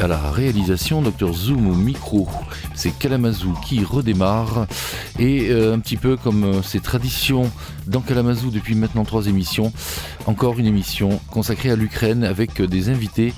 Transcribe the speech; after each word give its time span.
à 0.00 0.06
la 0.06 0.30
réalisation, 0.30 1.02
Dr 1.02 1.32
Zoom 1.32 1.68
au 1.68 1.74
micro. 1.74 2.28
C'est 2.74 2.90
Kalamazoo 2.90 3.54
qui 3.64 3.84
redémarre. 3.84 4.66
Et 5.18 5.48
euh, 5.50 5.74
un 5.74 5.78
petit 5.80 5.96
peu 5.96 6.16
comme 6.16 6.44
euh, 6.44 6.62
c'est 6.62 6.82
tradition 6.82 7.50
dans 7.86 8.00
Kalamazoo 8.00 8.50
depuis 8.50 8.74
maintenant 8.74 9.04
trois 9.04 9.26
émissions, 9.26 9.72
encore 10.26 10.58
une 10.58 10.66
émission 10.66 11.20
consacrée 11.30 11.70
à 11.70 11.76
l'Ukraine 11.76 12.24
avec 12.24 12.62
des 12.62 12.88
invités. 12.88 13.32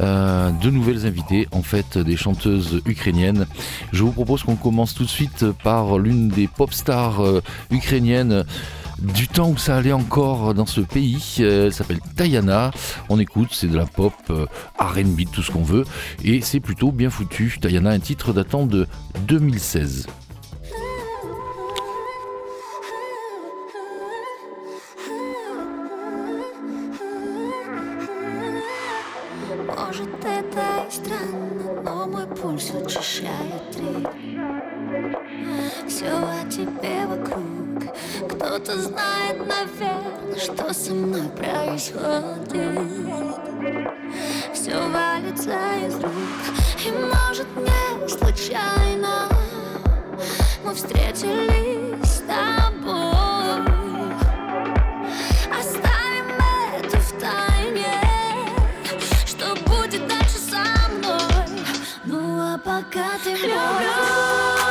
euh, 0.00 0.50
de 0.50 0.70
nouvelles 0.70 1.06
invitées, 1.06 1.48
en 1.52 1.62
fait 1.62 1.98
des 1.98 2.16
chanteuses 2.16 2.80
ukrainiennes. 2.86 3.46
Je 3.92 4.02
vous 4.02 4.12
propose 4.12 4.42
qu'on 4.42 4.56
commence 4.56 4.94
tout 4.94 5.04
de 5.04 5.08
suite 5.08 5.46
par 5.62 5.98
l'une 5.98 6.28
des 6.28 6.48
pop 6.48 6.72
stars 6.72 7.24
euh, 7.24 7.42
ukrainiennes 7.70 8.44
du 8.98 9.28
temps 9.28 9.50
où 9.50 9.56
ça 9.56 9.76
allait 9.76 9.92
encore 9.92 10.54
dans 10.54 10.66
ce 10.66 10.80
pays. 10.80 11.36
Euh, 11.40 11.66
Elle 11.66 11.72
s'appelle 11.72 12.00
Tayana. 12.16 12.70
On 13.08 13.18
écoute, 13.18 13.48
c'est 13.52 13.68
de 13.68 13.76
la 13.76 13.86
pop, 13.86 14.12
euh, 14.30 14.46
RB, 14.78 15.22
tout 15.32 15.42
ce 15.42 15.50
qu'on 15.50 15.62
veut. 15.62 15.84
Et 16.22 16.40
c'est 16.40 16.60
plutôt 16.60 16.92
bien 16.92 17.10
foutu. 17.10 17.58
Tayana, 17.60 17.90
un 17.90 18.00
titre 18.00 18.32
datant 18.32 18.66
de 18.66 18.86
2016. 19.26 20.06
Знает, 38.94 39.38
наверное, 39.46 40.38
что 40.38 40.72
со 40.72 40.92
мной 40.92 41.28
происходит. 41.30 42.80
Все 44.52 44.76
валится 44.88 45.58
из 45.86 45.94
рук 45.96 46.12
И 46.84 46.90
может 46.90 47.46
не 47.56 48.08
случайно 48.08 49.28
Мы 50.64 50.74
встретились 50.74 52.08
с 52.08 52.20
тобой. 52.20 53.62
Оставим 55.58 56.40
это 56.78 56.98
в 56.98 57.12
тайне 57.20 58.00
Что 59.26 59.54
будет 59.66 60.06
дальше 60.06 60.38
со 60.38 60.64
мной. 60.90 61.64
Ну 62.04 62.40
а 62.40 62.58
пока 62.58 63.18
ты 63.22 63.30
люблю 63.30 64.63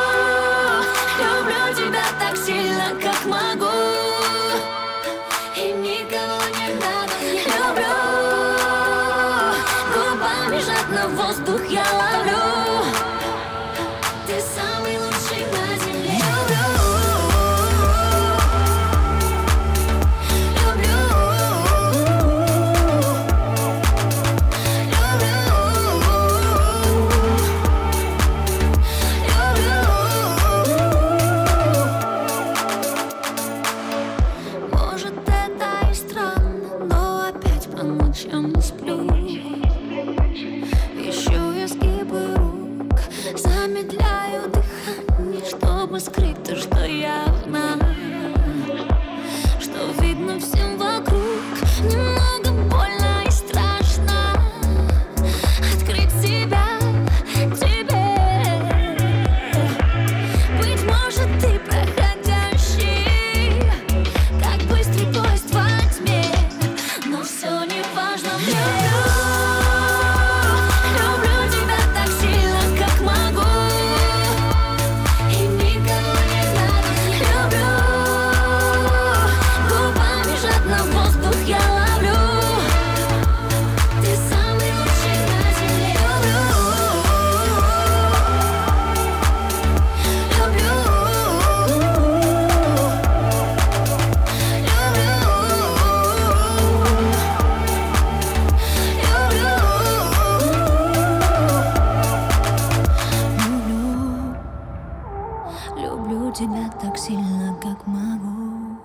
тебя 106.33 106.67
так 106.81 106.97
сильно, 106.97 107.55
как 107.61 107.85
могу. 107.85 108.77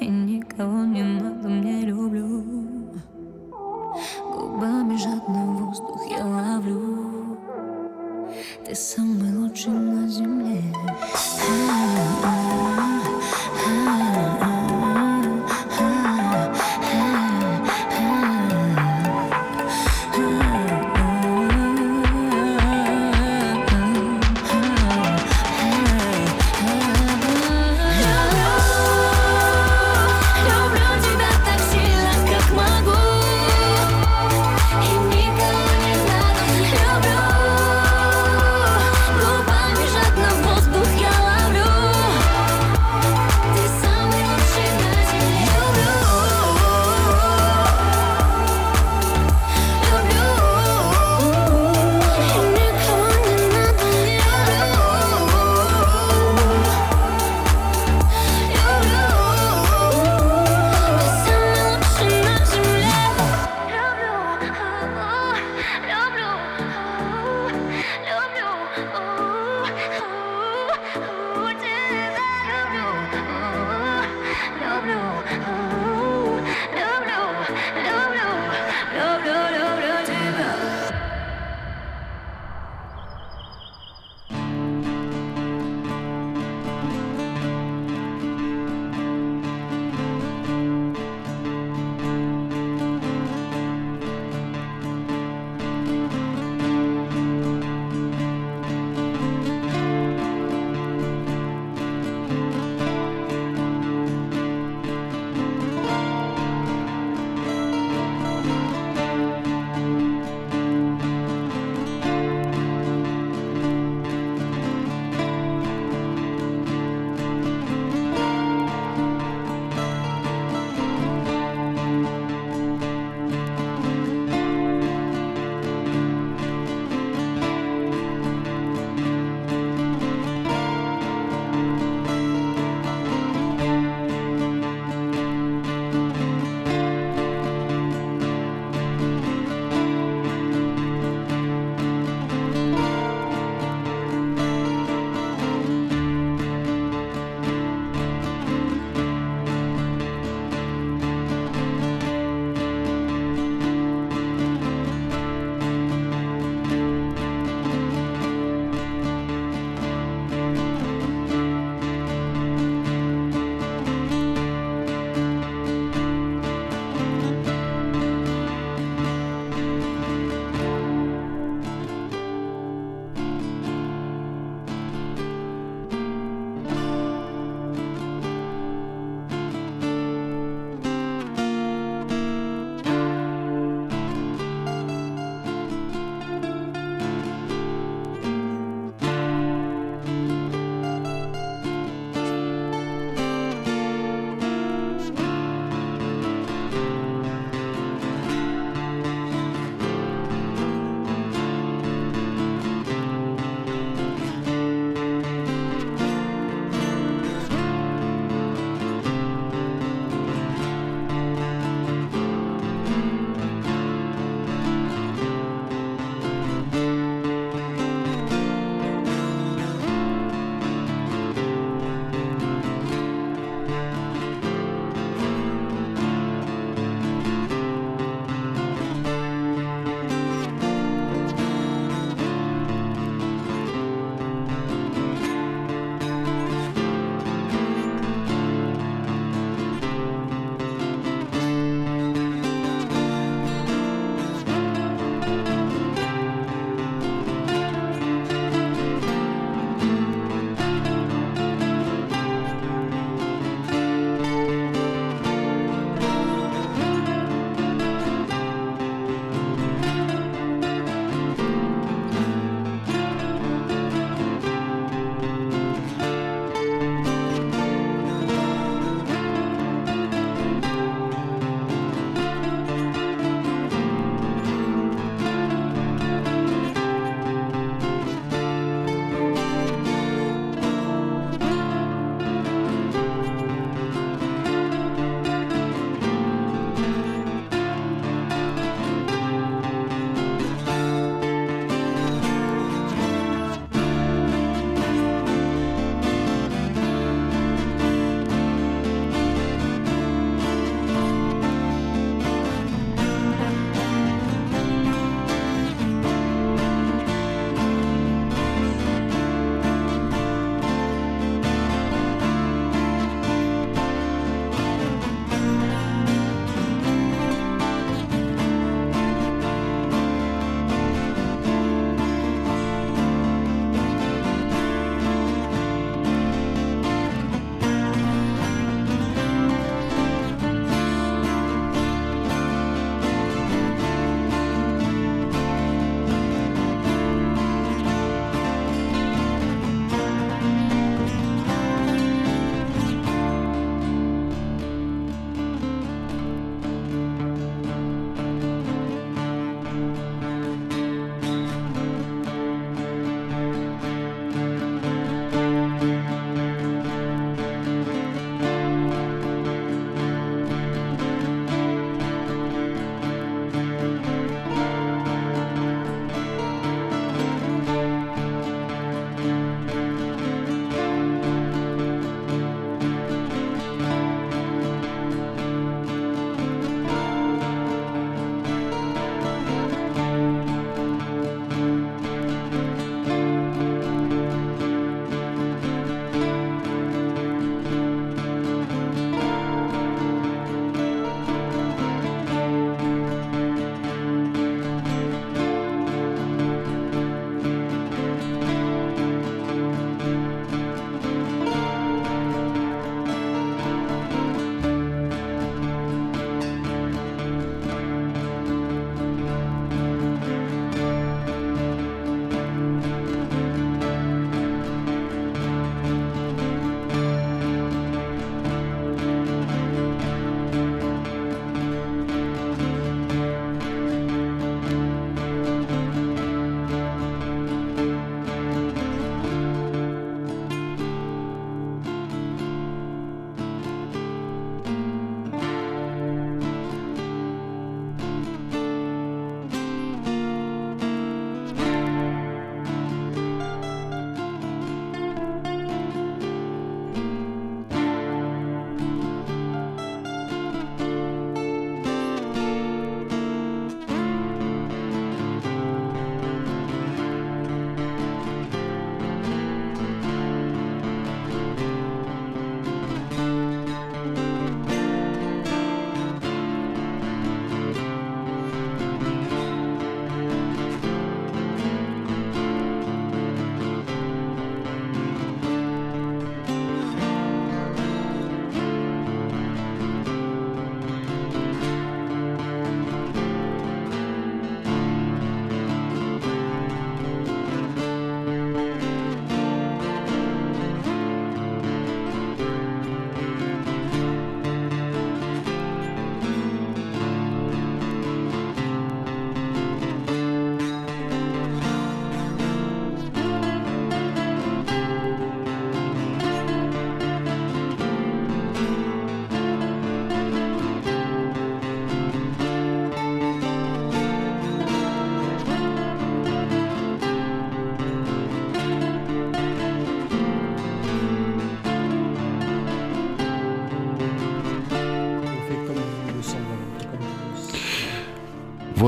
И 0.00 0.08
никого 0.08 0.84
не 0.84 1.04
надо, 1.04 1.48
мне 1.48 1.82
люблю. 1.82 2.42
Губами 4.24 4.96
жадно 4.96 5.46
воздух 5.52 6.04
я 6.10 6.26
ловлю. 6.26 7.38
Ты 8.64 8.74
самый 8.74 9.36
лучший 9.36 9.72
на 9.72 10.08
земле 10.08 10.39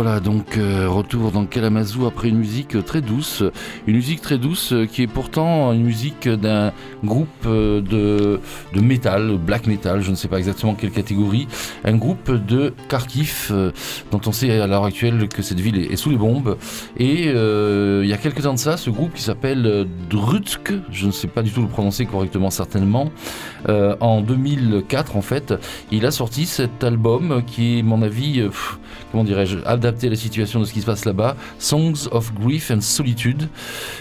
Voilà, 0.04 0.18
donc 0.18 0.58
euh, 0.58 0.88
retour 0.88 1.30
dans 1.30 1.46
Kalamazoo 1.46 2.06
après 2.06 2.28
une 2.28 2.38
musique 2.38 2.84
très 2.84 3.00
douce. 3.00 3.44
Une 3.86 3.94
musique 3.94 4.20
très 4.20 4.36
douce 4.36 4.72
euh, 4.72 4.84
qui 4.84 5.02
est 5.02 5.06
pourtant 5.06 5.72
une 5.72 5.84
musique 5.84 6.28
d'un 6.28 6.72
groupe 7.04 7.28
euh, 7.46 7.80
de, 7.80 8.80
métal, 8.80 9.38
black 9.38 9.68
metal, 9.68 10.00
je 10.00 10.10
ne 10.10 10.16
sais 10.16 10.26
pas 10.26 10.38
exactement 10.38 10.74
quelle 10.74 10.90
catégorie. 10.90 11.46
Un 11.84 11.94
groupe 11.94 12.32
de 12.32 12.74
Kharkiv, 12.88 13.52
dont 14.10 14.20
on 14.26 14.32
sait 14.32 14.50
à 14.60 14.66
l'heure 14.66 14.84
actuelle 14.84 15.28
que 15.28 15.40
cette 15.40 15.60
ville 15.60 15.78
est, 15.78 15.94
sous 15.94 16.10
les 16.10 16.16
bombes. 16.16 16.56
Et 16.96 17.26
il 17.26 18.08
y 18.08 18.12
a 18.12 18.16
quelques 18.16 18.42
temps 18.42 18.54
de 18.54 18.58
ça, 18.58 18.76
ce 18.76 18.90
groupe 18.90 19.14
qui 19.14 19.22
s'appelle 19.22 19.86
Drutsk, 20.10 20.72
je 20.90 21.06
ne 21.06 21.12
sais 21.12 21.28
pas 21.28 21.42
du 21.42 21.52
tout 21.52 21.62
le 21.62 21.68
prononcer 21.68 22.06
correctement 22.06 22.50
certainement, 22.50 23.12
en 23.68 24.20
2004 24.20 25.16
en 25.16 25.22
fait, 25.22 25.54
il 25.92 26.06
a 26.06 26.10
sorti 26.10 26.46
cet 26.46 26.82
album 26.82 27.44
qui 27.46 27.78
est, 27.78 27.82
mon 27.82 28.02
avis, 28.02 28.42
comment 29.10 29.24
dirais-je, 29.24 29.58
adapté 29.66 30.06
à 30.06 30.10
la 30.10 30.16
situation 30.16 30.60
de 30.60 30.64
ce 30.64 30.72
qui 30.72 30.80
se 30.80 30.86
passe 30.86 31.04
là-bas, 31.04 31.36
Songs 31.58 32.08
of 32.10 32.32
Grief 32.34 32.70
and 32.70 32.80
Solitude. 32.80 33.48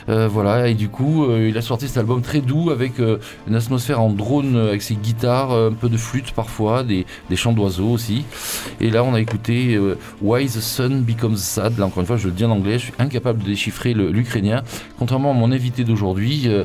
Euh, 0.10 0.27
voilà, 0.27 0.67
et 0.69 0.74
du 0.74 0.89
coup, 0.89 1.25
euh, 1.25 1.48
il 1.50 1.57
a 1.57 1.62
sorti 1.62 1.88
cet 1.88 1.98
album 1.98 2.21
très 2.21 2.41
doux 2.41 2.69
avec 2.71 3.00
euh, 3.00 3.17
une 3.48 3.55
atmosphère 3.55 4.01
en 4.01 4.10
drone 4.10 4.55
euh, 4.55 4.69
avec 4.69 4.81
ses 4.81 4.95
guitares, 4.95 5.51
euh, 5.51 5.69
un 5.69 5.74
peu 5.74 5.89
de 5.89 5.98
flûte 5.98 6.31
parfois, 6.31 6.83
des, 6.83 7.05
des 7.29 7.36
chants 7.36 7.53
d'oiseaux 7.53 7.89
aussi. 7.89 8.24
Et 8.79 8.89
là, 8.89 9.03
on 9.03 9.13
a 9.13 9.21
écouté 9.21 9.75
euh, 9.75 9.98
Why 10.21 10.45
the 10.48 10.60
Sun 10.62 11.01
Becomes 11.01 11.38
Sad. 11.38 11.77
Là, 11.77 11.86
encore 11.86 12.01
une 12.01 12.07
fois, 12.07 12.17
je 12.17 12.27
le 12.27 12.33
dis 12.33 12.45
en 12.45 12.51
anglais, 12.51 12.74
je 12.79 12.86
suis 12.86 12.93
incapable 13.00 13.39
de 13.43 13.45
déchiffrer 13.48 13.93
l'ukrainien. 13.93 14.63
Contrairement 15.00 15.31
à 15.31 15.33
mon 15.33 15.51
invité 15.51 15.83
d'aujourd'hui, 15.83 16.43
euh, 16.45 16.63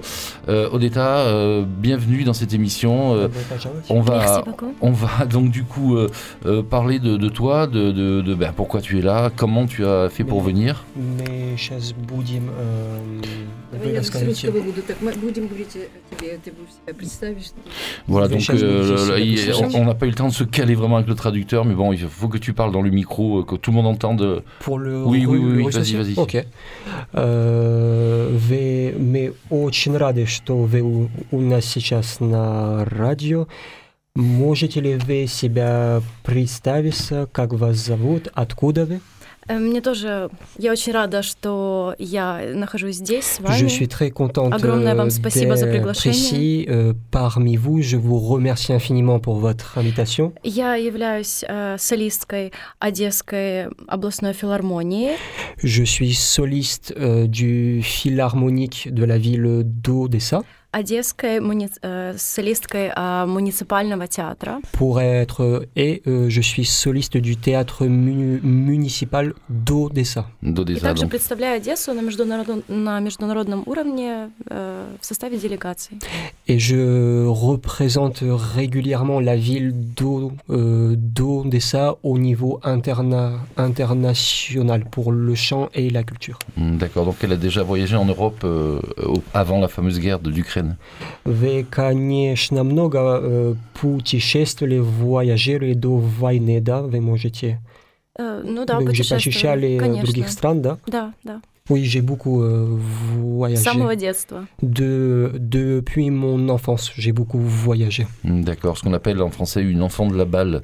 euh, 0.48 0.68
Odetta, 0.70 1.18
euh, 1.18 1.64
bienvenue 1.66 2.24
dans 2.24 2.32
cette 2.34 2.52
émission. 2.54 3.14
Euh, 3.14 3.28
on 3.88 4.00
va, 4.00 4.18
Merci 4.18 4.40
beaucoup. 4.44 4.74
on 4.80 4.90
va 4.92 5.24
donc 5.26 5.50
du 5.50 5.64
coup 5.64 5.96
euh, 5.96 6.08
euh, 6.46 6.62
parler 6.62 6.98
de, 6.98 7.16
de 7.16 7.28
toi, 7.28 7.66
de, 7.66 7.92
de- 7.92 8.15
de, 8.15 8.33
ben, 8.35 8.53
pourquoi 8.55 8.81
tu 8.81 8.97
es 8.99 9.01
là, 9.01 9.31
comment 9.35 9.65
tu 9.67 9.85
as 9.85 10.09
fait 10.09 10.23
pour 10.23 10.39
Oui. 10.43 10.51
venir. 10.53 10.83
Мы 10.95 11.55
сейчас 11.57 11.93
будем... 11.93 12.49
эм, 12.49 13.21
Давай 13.71 13.87
вы 13.87 13.93
я 13.93 14.01
с 14.03 14.07
расскажете. 14.09 14.47
русского 14.47 14.61
буду. 14.63 14.81
Так, 14.81 14.97
мы 15.01 15.13
будем 15.13 15.47
говорить 15.47 15.75
о 15.75 16.15
тебе. 16.15 16.37
Ты 16.43 16.51
будешь 16.51 16.71
себя 16.85 16.93
представишь. 16.93 17.51
Voilà, 18.07 18.27
vais 18.27 18.33
donc 18.35 18.41
chercher 18.41 18.65
euh, 18.65 18.81
une 18.83 18.89
question 18.89 19.07
là, 19.13 19.17
de 19.19 19.23
il- 19.23 19.35
plus. 19.45 19.75
on 19.77 19.81
on 19.81 19.85
n'a 19.85 19.93
pas 19.95 20.05
eu 20.05 20.09
le 20.09 20.15
temps 20.15 20.27
de 20.27 20.33
se 20.33 20.43
caler 20.43 20.75
vraiment 20.75 20.97
avec 20.97 21.07
le 21.07 21.15
traducteur, 21.15 21.63
mais 21.65 21.73
bon, 21.75 21.93
il 21.93 21.99
faut 22.07 22.27
que 22.27 22.37
tu 22.37 22.53
parles 22.53 22.71
dans 22.73 22.81
le 22.81 22.89
micro, 22.89 23.39
euh, 23.39 23.43
que 23.43 23.55
tout 23.55 23.71
le 23.71 23.75
monde 23.77 23.87
entende. 23.87 24.43
Pour 24.59 24.77
le 24.79 25.03
Oui, 25.05 25.25
oui, 25.25 25.37
ру- 25.37 25.43
oui, 25.45 25.53
oui, 25.57 25.63
русский? 25.63 25.95
vas-y, 25.95 26.13
vas-y. 26.15 26.19
Окей. 26.21 26.43
Э, 27.13 28.29
вы- 28.31 28.93
мы 28.99 29.33
очень 29.49 29.95
рады, 29.97 30.25
что 30.25 30.57
вы 30.57 30.81
у, 30.81 31.09
у 31.31 31.41
нас 31.41 31.65
сейчас 31.65 32.19
на 32.19 32.85
радио. 32.85 33.47
Можете 34.15 34.81
ли 34.81 34.95
вы 34.95 35.25
себя 35.27 36.01
представиться, 36.23 37.29
как 37.31 37.53
вас 37.53 37.77
зовут, 37.77 38.27
откуда 38.33 38.85
вы? 38.85 38.99
Э, 39.47 39.57
Мне 39.57 39.81
тоже, 39.81 40.29
я 40.59 40.71
очень 40.71 40.91
рада, 40.93 41.23
что 41.23 41.95
я 41.97 42.41
нахожусь 42.53 42.97
здесь 42.97 43.25
с 43.25 43.39
вами. 43.39 43.57
Je 43.57 43.67
suis 43.69 43.87
très 43.87 44.11
contente 44.11 44.53
Огромное 44.53 44.95
вам 44.95 45.07
euh, 45.07 45.09
спасибо 45.09 45.55
за 45.55 45.65
d'être 45.65 45.71
приглашение. 45.71 46.13
ici 46.13 46.65
euh, 46.69 46.93
parmi 47.09 47.55
vous. 47.57 47.81
Je 47.81 47.97
vous 47.97 48.19
remercie 48.19 48.73
infiniment 48.73 49.19
pour 49.19 49.37
votre 49.39 49.77
invitation. 49.77 50.33
Я 50.43 50.75
являюсь 50.75 51.43
э, 51.47 51.77
солисткой 51.79 52.51
Одесской 52.79 53.67
областной 53.87 54.33
филармонии. 54.33 55.11
Je 55.63 55.83
suis 55.83 56.13
soliste 56.13 56.93
euh, 56.97 57.25
du 57.27 57.81
Philharmonique 57.81 58.89
de 58.91 59.05
la 59.05 59.17
ville 59.17 59.63
d'Odessa. 59.63 60.43
Одесской 60.75 61.41
муни- 61.41 61.67
э, 61.81 62.15
солисткой 62.17 62.93
э, 62.95 63.25
муниципального 63.25 64.07
театра. 64.07 64.61
Pour 64.71 65.01
être 65.01 65.67
et 65.75 66.01
euh, 66.07 66.29
je 66.29 66.39
suis 66.39 66.63
soliste 66.63 67.17
du 67.17 67.35
théâtre 67.35 67.85
mu- 67.87 68.39
municipal 68.41 69.33
d'Odessa. 69.49 70.27
И 70.41 70.49
d'Odessa. 70.49 70.79
также 70.87 71.03
donc. 71.03 71.09
представляю 71.09 71.57
Одессу 71.57 71.93
на 71.93 71.99
международном, 72.01 72.63
на 72.69 73.01
международном 73.01 73.63
уровне 73.65 74.29
э, 74.49 74.85
в 75.01 75.05
составе 75.05 75.37
делегации. 75.37 75.97
Et 76.47 76.57
je 76.57 77.25
représente 77.27 78.19
régulièrement 78.55 79.19
la 79.19 79.35
ville 79.35 79.73
d'O- 79.73 80.31
euh, 80.49 80.95
d'Odessa 80.95 81.95
au 82.01 82.17
niveau 82.17 82.61
interna- 82.63 83.39
international 83.57 84.85
pour 84.89 85.11
le 85.11 85.35
chant 85.35 85.69
et 85.73 85.89
la 85.89 86.03
culture. 86.03 86.39
Hmm, 86.57 86.77
D'accord, 86.77 87.05
donc 87.05 87.15
elle 87.23 87.33
a 87.33 87.37
déjà 87.37 87.61
voyagé 87.63 87.95
en 87.97 88.05
Europe 88.05 88.41
euh, 88.45 88.79
au- 89.05 89.21
avant 89.33 89.59
la 89.59 89.67
fameuse 89.67 89.99
guerre 89.99 90.19
de 90.19 90.29
l'Ukraine. 90.29 90.64
Вы, 91.23 91.65
конечно, 91.69 92.63
много 92.63 93.19
э, 93.21 93.55
путешествовали, 93.79 94.79
вояжировали 94.79 95.73
до 95.73 95.97
войны, 95.97 96.61
да? 96.61 96.81
Вы 96.81 97.01
можете... 97.01 97.59
Э, 98.17 98.41
ну 98.43 98.65
да, 98.65 98.77
Вы 98.77 98.83
уже 98.83 98.91
путешествовали, 98.91 99.23
посещали 99.23 99.77
конечно. 99.77 100.03
других 100.03 100.29
стран, 100.29 100.61
да? 100.61 100.77
Да, 100.87 101.13
да. 101.23 101.41
Oui, 101.69 101.85
j'ai 101.85 102.01
beaucoup 102.01 102.41
euh, 102.41 102.67
С 102.75 103.15
voyagé. 103.21 103.63
самого 103.63 103.95
детства. 103.95 104.43
De, 104.61 105.31
depuis 105.39 106.09
mon 106.09 106.49
enfance, 106.49 106.91
j'ai 106.97 107.13
beaucoup 107.13 107.39
voyagé. 107.39 108.07
Hmm, 108.25 108.41
D'accord, 108.43 108.77
ce 108.77 108.83
qu'on 108.83 108.91
appelle 108.93 109.21
en 109.21 109.29
français 109.29 109.61
une 109.61 109.81
enfant 109.81 110.07
de 110.07 110.17
la 110.17 110.25
balle. 110.25 110.63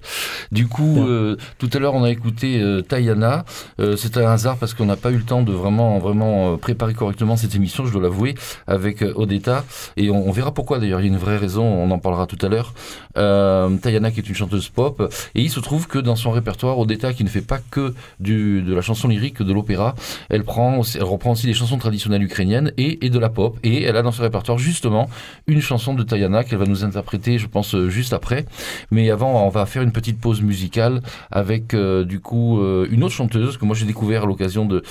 Du 0.51 0.67
coup, 0.67 0.95
Bien. 0.95 1.07
euh, 1.07 1.37
tout 1.59 1.69
à 1.71 1.79
l'heure, 1.79 1.93
on 1.93 2.03
a 2.03 2.09
écouté 2.09 2.59
euh, 2.59 2.81
Tayana. 2.81 3.45
Euh, 3.79 3.95
c'est 3.95 4.17
un 4.17 4.25
hasard 4.29 4.57
parce 4.57 4.73
qu'on 4.73 4.85
n'a 4.87 4.97
pas 4.97 5.11
eu 5.11 5.17
le 5.17 5.23
temps 5.23 5.43
de 5.43 5.53
vraiment, 5.53 5.97
vraiment 5.99 6.53
euh, 6.53 6.57
préparer 6.57 6.93
correctement 6.93 7.37
cette 7.37 7.55
émission, 7.55 7.85
je 7.85 7.93
dois 7.93 8.01
l'avouer, 8.01 8.35
avec 8.65 9.01
euh, 9.01 9.13
Odetta. 9.15 9.63
Et 9.95 10.09
on, 10.09 10.27
on 10.27 10.31
verra 10.31 10.51
pourquoi 10.53 10.79
d'ailleurs. 10.79 10.99
Il 10.99 11.03
y 11.05 11.09
a 11.09 11.13
une 11.13 11.19
vraie 11.19 11.37
raison, 11.37 11.63
on 11.63 11.89
en 11.91 11.99
parlera 11.99 12.25
tout 12.25 12.43
à 12.45 12.49
l'heure. 12.49 12.73
Euh, 13.17 13.69
Tayana, 13.77 14.11
qui 14.11 14.19
est 14.19 14.27
une 14.27 14.35
chanteuse 14.35 14.67
pop. 14.67 15.13
Et 15.35 15.41
il 15.41 15.49
se 15.51 15.61
trouve 15.61 15.87
que 15.87 15.99
dans 15.99 16.17
son 16.17 16.31
répertoire, 16.31 16.77
Odetta, 16.79 17.13
qui 17.13 17.23
ne 17.23 17.29
fait 17.29 17.41
pas 17.41 17.59
que 17.71 17.93
du, 18.19 18.61
de 18.61 18.73
la 18.73 18.81
chanson 18.81 19.07
lyrique, 19.07 19.41
de 19.41 19.53
l'opéra, 19.53 19.95
elle, 20.29 20.43
prend 20.43 20.77
aussi- 20.79 20.90
elle 20.96 21.04
reprend 21.04 21.32
aussi 21.32 21.46
des 21.46 21.54
chansons 21.54 21.78
traditionnelles 21.78 22.22
ukrainiennes 22.22 22.72
et, 22.76 23.10
de 23.10 23.18
la 23.18 23.28
pop. 23.28 23.58
Et 23.62 23.82
elle 23.82 23.96
a 23.96 24.02
dans 24.02 24.12
son 24.12 24.22
répertoire 24.22 24.58
justement 24.58 25.08
une 25.46 25.60
chanson 25.60 25.94
de 25.94 26.02
Tayana 26.02 26.44
qu'elle 26.44 26.58
va 26.58 26.66
nous 26.66 26.84
interpréter, 26.84 27.38
je 27.38 27.46
pense, 27.46 27.74
euh, 27.74 27.88
juste 27.88 28.12
après. 28.12 28.46
Mais 28.90 29.10
avant, 29.10 29.44
on 29.46 29.48
va 29.48 29.66
faire 29.66 29.82
une 29.82 29.92
petite 29.92 30.20
pause 30.20 30.42
musicale 30.42 31.02
avec 31.30 31.74
euh, 31.74 32.04
du 32.04 32.20
coup 32.20 32.60
euh, 32.60 32.86
une 32.90 33.04
autre 33.04 33.14
chanteuse 33.14 33.56
que 33.56 33.64
moi 33.64 33.76
j'ai 33.76 33.86
découvert 33.86 34.22
à 34.24 34.26
l'occasion 34.26 34.64
de, 34.66 34.82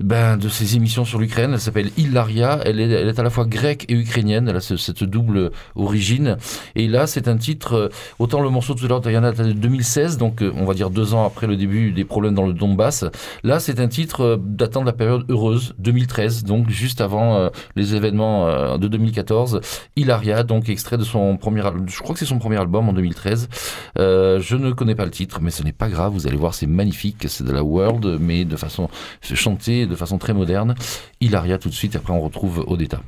ben, 0.00 0.36
de 0.36 0.48
ces 0.48 0.76
émissions 0.76 1.04
sur 1.04 1.18
l'Ukraine. 1.18 1.52
Elle 1.54 1.60
s'appelle 1.60 1.90
Ilaria. 1.96 2.60
Elle 2.64 2.80
est, 2.80 3.18
à 3.18 3.22
la 3.22 3.30
fois 3.30 3.44
grecque 3.46 3.86
et 3.88 3.94
ukrainienne. 3.94 4.48
Elle 4.48 4.56
a 4.56 4.60
ce- 4.60 4.76
cette 4.76 5.04
double 5.04 5.50
origine. 5.76 6.36
Et 6.74 6.88
là, 6.88 7.06
c'est 7.06 7.28
un 7.28 7.36
titre. 7.36 7.90
autant 8.18 8.40
le 8.40 8.50
morceau 8.50 8.74
tout 8.74 8.84
à 8.84 8.88
l'heure, 8.88 9.00
Tayana, 9.00 9.32
de 9.32 9.52
2016, 9.52 10.18
donc 10.18 10.42
on 10.56 10.64
va 10.64 10.74
dire 10.74 10.90
deux 10.90 11.14
ans 11.14 11.24
après 11.26 11.46
le 11.46 11.56
début 11.56 11.92
des 11.92 12.04
problèmes 12.04 12.34
dans 12.34 12.46
le 12.46 12.52
Donbass. 12.52 13.04
Là, 13.42 13.60
c'est 13.60 13.80
un 13.80 13.88
titre 13.88 14.40
datant 14.44 14.80
de 14.80 14.86
la 14.86 14.92
période 14.92 15.24
heureuse, 15.42 15.74
2013, 15.78 16.44
donc 16.44 16.68
juste 16.68 17.00
avant 17.00 17.36
euh, 17.36 17.48
les 17.76 17.94
événements 17.94 18.46
euh, 18.46 18.78
de 18.78 18.88
2014. 18.88 19.60
Ilaria, 19.96 20.42
donc 20.44 20.68
extrait 20.68 20.98
de 20.98 21.04
son 21.04 21.36
premier 21.36 21.66
album, 21.66 21.88
je 21.88 21.98
crois 22.00 22.14
que 22.14 22.18
c'est 22.18 22.26
son 22.26 22.38
premier 22.38 22.56
album 22.56 22.88
en 22.88 22.92
2013. 22.92 23.48
Euh, 23.98 24.40
je 24.40 24.56
ne 24.56 24.72
connais 24.72 24.94
pas 24.94 25.04
le 25.04 25.10
titre, 25.10 25.40
mais 25.40 25.50
ce 25.50 25.62
n'est 25.62 25.72
pas 25.72 25.88
grave, 25.88 26.12
vous 26.12 26.26
allez 26.26 26.36
voir, 26.36 26.54
c'est 26.54 26.66
magnifique, 26.66 27.26
c'est 27.28 27.44
de 27.44 27.52
la 27.52 27.64
world, 27.64 28.18
mais 28.20 28.44
de 28.44 28.56
façon 28.56 28.88
chantée, 29.22 29.86
de 29.86 29.96
façon 29.96 30.18
très 30.18 30.34
moderne. 30.34 30.74
Ilaria 31.20 31.58
tout 31.58 31.68
de 31.68 31.74
suite, 31.74 31.96
après 31.96 32.12
on 32.12 32.20
retrouve 32.20 32.64
Odetta. 32.66 33.00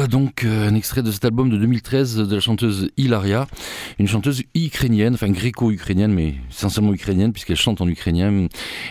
Voilà 0.00 0.12
donc 0.12 0.44
euh, 0.44 0.66
un 0.66 0.74
extrait 0.74 1.02
de 1.02 1.10
cet 1.10 1.26
album 1.26 1.50
de 1.50 1.58
2013 1.58 2.16
de 2.16 2.34
la 2.34 2.40
chanteuse 2.40 2.88
Hilaria, 2.96 3.46
une 3.98 4.08
chanteuse 4.08 4.42
ukrainienne, 4.54 5.12
enfin 5.12 5.28
gréco-ukrainienne, 5.28 6.10
mais 6.10 6.36
essentiellement 6.50 6.94
ukrainienne 6.94 7.34
puisqu'elle 7.34 7.58
chante 7.58 7.82
en 7.82 7.86
ukrainien. 7.86 8.46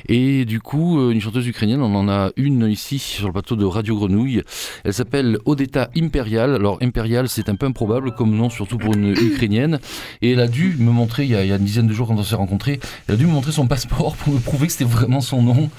Et 0.08 0.45
du 0.45 0.60
coup, 0.60 1.00
euh, 1.00 1.10
une 1.10 1.19
chanteuse 1.19 1.48
ukrainienne, 1.48 1.82
on 1.82 1.95
en 1.95 2.10
a 2.10 2.30
une 2.36 2.67
ici 2.67 3.00
sur 3.00 3.26
le 3.26 3.34
plateau 3.34 3.56
de 3.56 3.65
Radio 3.65 3.95
Grenouille. 3.95 4.43
Elle 4.84 4.93
s'appelle 4.93 5.39
Odetta 5.45 5.89
Imperial. 5.98 6.54
Alors 6.54 6.78
Imperial, 6.80 7.28
c'est 7.28 7.50
un 7.50 7.56
peu 7.56 7.65
improbable 7.65 8.13
comme 8.13 8.36
nom, 8.36 8.52
surtout 8.52 8.78
pour 8.78 8.93
une 8.93 9.10
ukrainienne. 9.19 9.80
Et 10.22 10.34
elle 10.34 10.41
a 10.41 10.48
dû 10.48 10.76
me 10.78 10.91
montrer, 10.91 11.24
il 11.24 11.32
y 11.32 11.36
a, 11.36 11.43
il 11.43 11.50
y 11.50 11.52
a 11.52 11.56
une 11.56 11.65
dizaine 11.65 11.88
de 11.88 11.93
jours 11.93 12.08
quand 12.08 12.17
on 12.17 12.24
s'est 12.24 12.36
rencontrés, 12.36 12.80
elle 13.08 13.15
a 13.15 13.17
dû 13.17 13.26
me 13.26 13.32
montrer 13.32 13.52
son 13.52 13.65
passeport 13.65 14.15
pour 14.15 14.32
me 14.32 14.39
prouver 14.39 14.67
que 14.67 14.74
c'était 14.74 14.86
vraiment 14.86 15.22
son 15.22 15.41
nom. 15.41 15.72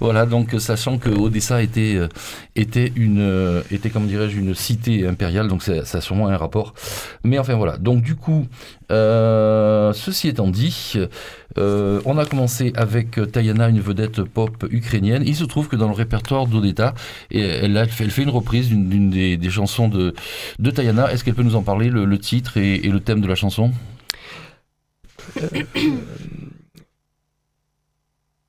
Voilà, 0.00 0.24
donc 0.24 0.54
sachant 0.58 0.96
que 0.96 1.10
Odessa 1.10 1.62
était, 1.62 1.96
euh, 1.96 2.08
était 2.56 2.90
une, 2.96 3.62
était 3.70 3.90
comme 3.90 4.06
dirais-je, 4.06 4.38
une 4.38 4.54
cité 4.54 4.77
impériale, 4.86 5.48
donc 5.48 5.62
ça, 5.62 5.84
ça 5.84 5.98
a 5.98 6.00
sûrement 6.00 6.28
un 6.28 6.36
rapport. 6.36 6.74
Mais 7.24 7.38
enfin 7.38 7.54
voilà, 7.54 7.76
donc 7.78 8.02
du 8.02 8.14
coup, 8.14 8.46
euh, 8.90 9.92
ceci 9.92 10.28
étant 10.28 10.48
dit, 10.48 10.94
euh, 11.58 12.00
on 12.04 12.18
a 12.18 12.24
commencé 12.24 12.72
avec 12.76 13.18
Tayana, 13.32 13.68
une 13.68 13.80
vedette 13.80 14.22
pop 14.22 14.66
ukrainienne. 14.70 15.22
Il 15.26 15.36
se 15.36 15.44
trouve 15.44 15.68
que 15.68 15.76
dans 15.76 15.88
le 15.88 15.94
répertoire 15.94 16.46
d'Odetta, 16.46 16.94
et 17.30 17.40
elle, 17.40 17.76
elle 17.76 18.10
fait 18.10 18.22
une 18.22 18.30
reprise 18.30 18.68
d'une 18.68 19.10
des, 19.10 19.36
des 19.36 19.50
chansons 19.50 19.88
de, 19.88 20.14
de 20.58 20.70
Tayana. 20.70 21.12
Est-ce 21.12 21.24
qu'elle 21.24 21.34
peut 21.34 21.42
nous 21.42 21.56
en 21.56 21.62
parler, 21.62 21.90
le, 21.90 22.04
le 22.04 22.18
titre 22.18 22.56
et, 22.56 22.76
et 22.76 22.88
le 22.88 23.00
thème 23.00 23.20
de 23.20 23.28
la 23.28 23.34
chanson? 23.34 23.72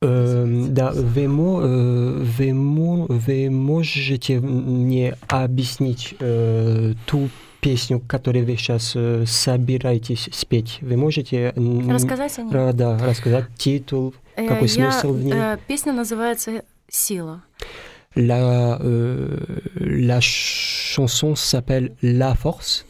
Да, 0.01 0.93
вы, 0.93 1.29
мо- 1.29 1.63
э, 1.63 2.23
вы, 2.39 2.53
мо- 2.53 3.07
вы 3.09 3.49
можете 3.49 4.39
мне 4.41 5.17
объяснить 5.29 6.15
э, 6.21 6.93
ту 7.07 7.31
песню, 7.63 8.01
которую 8.07 8.45
вы 8.45 8.57
сейчас 8.57 8.93
э, 8.95 9.25
собираетесь 9.27 10.29
спеть? 10.33 10.79
Вы 10.83 10.99
можете 10.99 11.55
м, 11.57 11.91
Рассказать 11.91 12.39
о 12.39 12.43
ней? 12.43 12.53
ра- 12.53 12.73
да, 12.75 12.99
рассказать 12.99 13.47
титул? 13.57 14.13
Э, 14.37 14.47
какой 14.47 14.69
я- 14.69 14.91
смысл 14.91 15.15
в 15.15 15.23
ней? 15.25 15.33
э, 15.35 15.57
Песня 15.67 15.95
называется 15.95 16.63
«Сила». 16.89 17.43
La, 18.15 18.79
euh, 18.81 19.61
la 19.75 20.21
chanson 20.21 21.35
s'appelle 21.35 21.97
La 22.03 22.35
Force. 22.37 22.85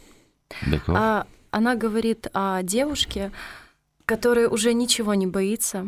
D'accord. 0.69 0.95
А 0.97 1.25
она 1.51 1.75
говорит 1.75 2.27
о 2.33 2.61
девушке, 2.61 3.31
которая 4.05 4.49
уже 4.49 4.73
ничего 4.73 5.13
не 5.15 5.25
боится, 5.27 5.87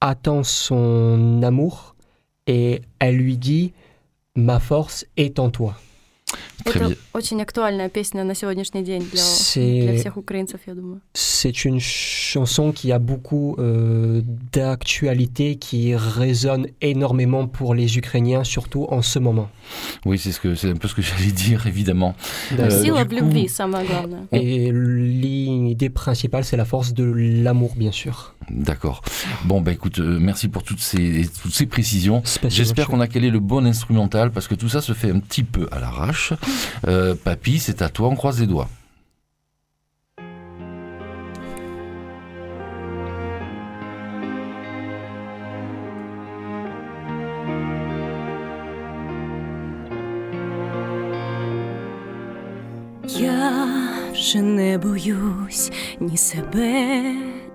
attend 0.00 0.42
son 0.42 1.42
amour 1.42 1.94
et 2.46 2.82
elle 2.98 3.16
lui 3.16 3.36
dit 3.36 3.72
Ma 4.34 4.60
force 4.60 5.06
est 5.16 5.38
en 5.38 5.50
toi. 5.50 5.76
Très 6.65 6.79
Это 6.79 6.89
bien. 6.89 6.97
очень 7.13 7.41
актуальная 7.41 7.89
песня 7.89 8.23
на 8.23 8.35
сегодняшний 8.35 8.83
день 8.83 9.01
для, 9.11 9.21
C'est- 9.21 9.81
для 9.81 9.95
всех 9.97 10.17
украинцев, 10.17 10.59
я 10.67 10.75
думаю. 10.75 11.01
C'est 11.13 11.65
une 11.65 11.79
chanson 11.79 12.71
qui 12.71 12.91
a 12.91 12.99
beaucoup 12.99 13.55
euh, 13.57 14.21
d'actualité, 14.51 15.55
qui 15.55 15.95
résonne 15.95 16.67
énormément 16.81 17.47
pour 17.47 17.73
les 17.73 17.97
Ukrainiens, 17.97 18.43
surtout 18.43 18.85
en 18.89 19.01
ce 19.01 19.17
moment. 19.19 19.49
Oui, 20.05 20.17
c'est 20.19 20.31
ce 20.31 20.39
que 20.39 20.53
c'est 20.55 20.69
un 20.69 20.75
peu 20.75 20.87
ce 20.87 20.95
que 20.95 21.01
j'allais 21.01 21.31
dire, 21.31 21.65
évidemment. 21.65 22.15
Да. 22.55 22.65
Euh, 22.65 22.83
Сила 22.83 23.03
du 23.05 23.15
в 23.15 23.19
coup- 23.19 23.25
любви, 23.25 23.47
самое 23.49 23.85
главное. 23.87 24.27
Et 24.31 24.71
l'idée 24.71 25.89
principale, 25.89 26.43
c'est 26.45 26.57
la 26.57 26.65
force 26.65 26.93
de 26.93 27.03
l'amour, 27.43 27.73
bien 27.75 27.91
sûr. 27.91 28.35
D'accord. 28.49 29.01
Bon, 29.45 29.61
bah 29.61 29.71
écoute, 29.71 29.99
euh, 29.99 30.17
merci 30.19 30.47
pour 30.47 30.63
toutes 30.63 30.81
ces, 30.81 31.27
toutes 31.41 31.53
ces 31.53 31.65
précisions. 31.67 32.21
Спасибо 32.25 32.49
J'espère 32.55 32.87
большое. 32.87 32.97
qu'on 32.97 33.01
a 33.01 33.07
calé 33.07 33.29
le 33.29 33.39
bon 33.39 33.65
instrumental 33.65 34.31
parce 34.31 34.47
que 34.47 34.55
tout 34.55 34.67
ça 34.69 34.81
se 34.81 34.93
fait 34.93 35.09
un 35.11 35.19
petit 35.19 35.43
peu 35.43 35.67
à 35.71 35.79
l'arrache. 35.79 36.33
Euh, 36.86 37.14
papy, 37.14 37.58
c'est 37.58 37.82
à 37.82 37.88
toi, 37.88 38.08
on 38.08 38.16
croise 38.16 38.40
les 38.40 38.46
doigts. 38.46 38.68
Я 53.18 53.66
вже 54.12 54.42
не 54.42 54.78
боюсь 54.78 55.72
ні 56.00 56.16
себе, 56.16 57.02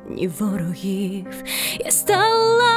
ні 0.10 0.28
ворогів. 0.28 1.26
Я 1.86 1.92
стала 1.92 2.72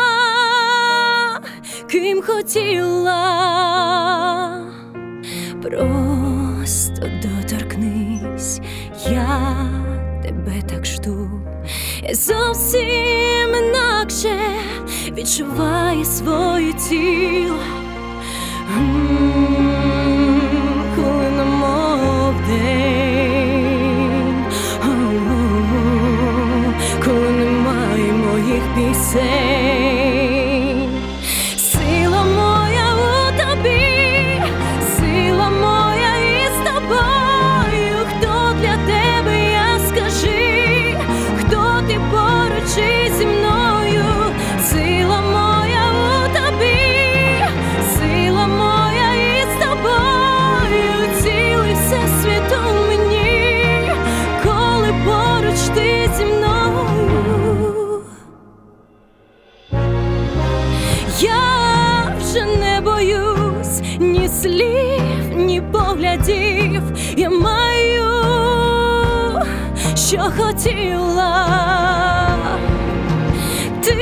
ким 1.90 2.22
хотіла. 2.22 3.20
Просто 5.74 7.02
доторкнись, 7.20 8.60
я 9.10 9.68
тебе 10.22 10.62
так 10.68 10.86
жду. 10.86 11.28
Зовсім 12.12 13.54
інакше 13.58 14.38
відчуває 15.16 16.04
своє 16.04 16.72
тіло. 16.72 17.58
Коли 20.96 21.30
немов 21.30 22.34
день, 22.48 24.44
коли 27.04 27.30
немає 27.30 28.12
моїх 28.12 28.62
пісень. 28.76 29.53
Що 70.64 70.70
хотіла. 70.70 71.48
Ти 73.84 73.94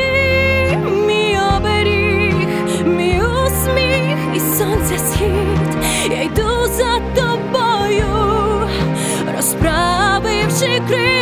мій 1.07 1.39
оберіг, 1.57 2.47
мій 2.87 3.21
усміх 3.21 4.17
і 4.35 4.41
сонця 4.41 4.99
схід. 4.99 5.77
Я 6.11 6.23
йду 6.23 6.67
за 6.77 7.01
тобою, 7.15 8.07
розправивши 9.37 10.83
крила. 10.89 11.22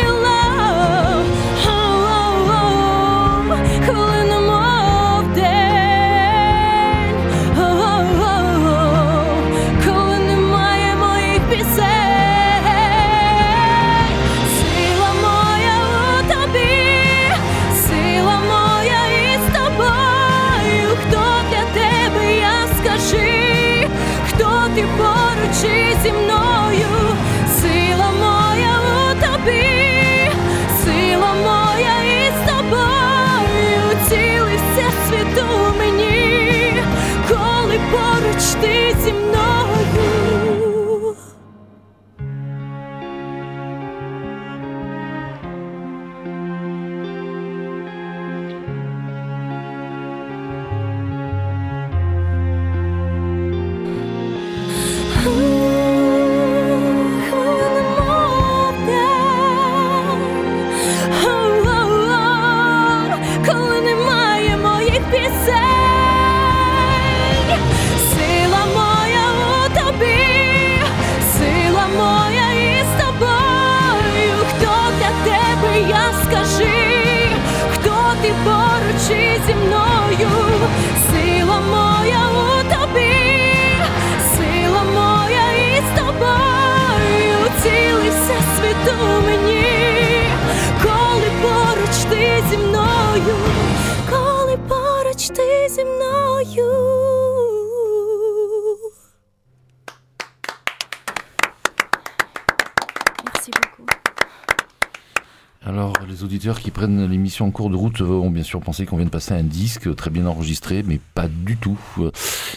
En 107.41 107.51
cours 107.51 107.69
de 107.69 107.75
route 107.75 108.01
euh, 108.01 108.05
bien 108.41 108.47
sûr 108.47 108.59
pensé 108.59 108.87
qu'on 108.87 108.97
vient 108.97 109.05
de 109.05 109.11
passer 109.11 109.35
un 109.35 109.43
disque 109.43 109.95
très 109.95 110.09
bien 110.09 110.25
enregistré, 110.25 110.81
mais 110.81 110.99
pas 111.13 111.27
du 111.27 111.57
tout. 111.57 111.77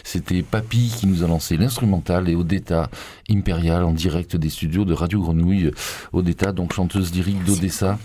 C'était 0.02 0.40
Papy 0.40 0.90
qui 0.96 1.06
nous 1.06 1.22
a 1.22 1.26
lancé 1.26 1.58
l'instrumental 1.58 2.26
et 2.30 2.34
Odetta 2.34 2.88
Impérial 3.30 3.84
en 3.84 3.92
direct 3.92 4.34
des 4.34 4.48
studios 4.48 4.86
de 4.86 4.94
Radio 4.94 5.20
Grenouille. 5.20 5.72
Odetta, 6.14 6.52
donc 6.52 6.72
chanteuse 6.72 7.12
lyrique 7.12 7.44
d'Odessa. 7.44 7.98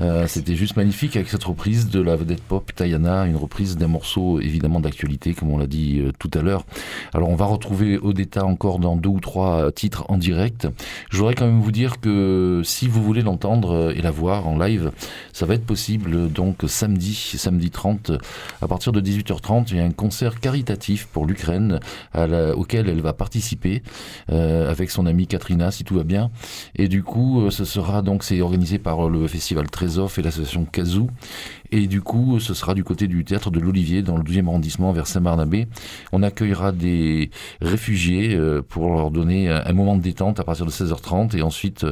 Euh, 0.00 0.26
C'était 0.26 0.56
juste 0.56 0.76
magnifique 0.76 1.14
avec 1.14 1.28
cette 1.28 1.44
reprise 1.44 1.88
de 1.88 2.00
la 2.00 2.16
vedette 2.16 2.42
pop 2.42 2.72
Tayana, 2.74 3.26
une 3.26 3.36
reprise 3.36 3.76
d'un 3.76 3.88
morceau 3.88 4.40
évidemment 4.40 4.80
d'actualité, 4.80 5.34
comme 5.34 5.50
on 5.50 5.58
l'a 5.58 5.66
dit 5.66 6.00
euh, 6.00 6.10
tout 6.18 6.30
à 6.34 6.42
l'heure. 6.42 6.64
Alors, 7.12 7.28
on 7.28 7.36
va 7.36 7.44
retrouver 7.44 7.98
Odetta 7.98 8.44
encore 8.44 8.78
dans 8.78 8.96
deux 8.96 9.10
ou 9.10 9.20
trois 9.20 9.70
titres 9.70 10.06
en 10.08 10.16
direct. 10.16 10.66
Je 11.10 11.18
voudrais 11.18 11.34
quand 11.34 11.46
même 11.46 11.60
vous 11.60 11.72
dire 11.72 12.00
que 12.00 12.62
si 12.64 12.88
vous 12.88 13.02
voulez 13.02 13.22
l'entendre 13.22 13.72
euh, 13.72 13.94
et 13.94 14.02
la 14.02 14.10
voir 14.10 14.48
en 14.48 14.58
live, 14.58 14.90
ça 15.32 15.46
va 15.46 15.54
être 15.54 15.66
possible 15.66 16.32
donc 16.32 16.64
samedi, 16.66 17.11
samedi 17.12 17.70
30, 17.70 18.12
à 18.60 18.68
partir 18.68 18.92
de 18.92 19.00
18h30, 19.00 19.66
il 19.70 19.76
y 19.76 19.80
a 19.80 19.84
un 19.84 19.90
concert 19.90 20.40
caritatif 20.40 21.06
pour 21.06 21.26
l'Ukraine 21.26 21.80
auquel 22.14 22.88
elle 22.88 23.00
va 23.00 23.12
participer 23.12 23.82
euh, 24.30 24.70
avec 24.70 24.90
son 24.90 25.06
amie 25.06 25.26
Katrina, 25.26 25.70
si 25.70 25.84
tout 25.84 25.94
va 25.94 26.04
bien. 26.04 26.30
Et 26.76 26.88
du 26.88 27.02
coup, 27.02 27.42
euh, 27.42 27.50
ce 27.50 27.64
sera 27.64 28.02
donc, 28.02 28.24
c'est 28.24 28.40
organisé 28.40 28.78
par 28.78 29.08
le 29.08 29.26
festival 29.26 29.70
Trésor 29.70 30.10
et 30.16 30.22
l'association 30.22 30.64
Kazoo. 30.64 31.08
Et 31.70 31.86
du 31.86 32.02
coup, 32.02 32.38
ce 32.38 32.54
sera 32.54 32.74
du 32.74 32.84
côté 32.84 33.06
du 33.06 33.24
théâtre 33.24 33.50
de 33.50 33.58
l'Olivier, 33.58 34.02
dans 34.02 34.16
le 34.16 34.22
12e 34.22 34.46
arrondissement, 34.46 34.92
vers 34.92 35.06
Saint-Barnabé. 35.06 35.68
On 36.12 36.22
accueillera 36.22 36.72
des 36.72 37.30
réfugiés 37.60 38.34
euh, 38.34 38.62
pour 38.62 38.90
leur 38.90 39.10
donner 39.10 39.48
un 39.48 39.72
moment 39.72 39.96
de 39.96 40.02
détente 40.02 40.40
à 40.40 40.44
partir 40.44 40.66
de 40.66 40.70
16h30. 40.70 41.36
Et 41.36 41.42
ensuite, 41.42 41.86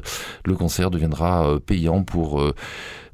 le 0.45 0.55
concert 0.55 0.91
deviendra 0.91 1.59
payant 1.65 2.03
pour... 2.03 2.43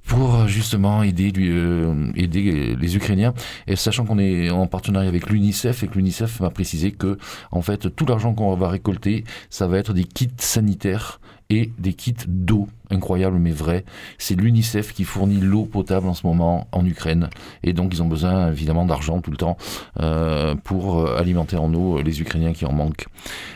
pour 0.07 0.35
euh, 0.35 0.47
justement 0.47 1.03
aider, 1.03 1.31
lui, 1.31 1.51
euh, 1.51 2.11
aider 2.15 2.77
les 2.79 2.97
Ukrainiens, 2.97 3.35
et 3.67 3.77
sachant 3.77 4.05
qu'on 4.05 4.19
est 4.19 4.51
en 4.51 4.67
partenariat 4.67 5.09
avec 5.09 5.29
l'UNICEF 5.29 5.83
et 5.83 5.89
que 5.89 5.95
l'UNICEF 5.95 6.41
m'a 6.41 6.51
précisé 6.51 6.93
que 6.93 7.19
en 7.51 7.63
fait 7.63 7.95
tout 7.95 8.07
l'argent 8.07 8.33
qu'on 8.33 8.55
va 8.55 8.69
récolter, 8.69 9.25
ça 9.51 9.67
va 9.67 9.79
être 9.79 9.93
des 9.93 10.05
kits 10.05 10.31
sanitaires 10.39 11.21
et 11.51 11.71
des 11.79 11.93
kits 11.93 12.15
d'eau. 12.27 12.69
Incroyable 12.91 13.39
mais 13.39 13.51
vrai. 13.51 13.85
C'est 14.19 14.35
l'UNICEF 14.35 14.93
qui 14.95 15.05
fournit 15.05 15.41
l'eau 15.41 15.65
potable 15.65 16.07
en 16.09 16.15
ce 16.15 16.27
moment 16.27 16.69
en 16.73 16.85
Ukraine. 16.87 17.29
Et 17.63 17.73
donc 17.73 17.93
ils 17.95 18.03
ont 18.03 18.07
besoin 18.07 18.51
évidemment 18.51 18.85
d'argent 18.87 19.21
tout 19.21 19.31
le 19.31 19.37
temps 19.37 19.57
euh, 20.01 20.55
pour 20.65 20.99
euh, 21.01 21.17
alimenter 21.19 21.57
en 21.57 21.73
eau 21.75 22.01
les 22.01 22.21
Ukrainiens 22.21 22.53
qui 22.53 22.65
en 22.65 22.73
manquent. 22.73 23.07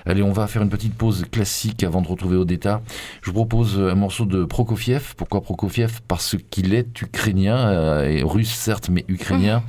Allez, 0.07 0.23
on 0.23 0.33
va 0.33 0.47
faire 0.47 0.63
une 0.63 0.69
petite 0.71 0.95
pause 0.95 1.25
classique 1.31 1.85
avant 1.85 2.03
de 2.03 2.09
retrouver 2.09 2.37
Odetta. 2.37 2.83
Je 3.23 3.29
vous 3.31 3.35
propose 3.35 3.79
un 3.79 3.95
morceau 3.95 4.25
de 4.25 4.45
Prokofiev. 4.45 5.15
Pourquoi 5.17 5.41
Prokofiev? 5.43 6.01
Parce 6.09 6.37
qu'il 6.51 6.75
est 6.75 7.01
ukrainien, 7.03 7.57
euh, 7.69 8.09
et 8.09 8.23
russe 8.23 8.51
certes, 8.51 8.89
mais 8.91 9.05
ukrainien. 9.09 9.63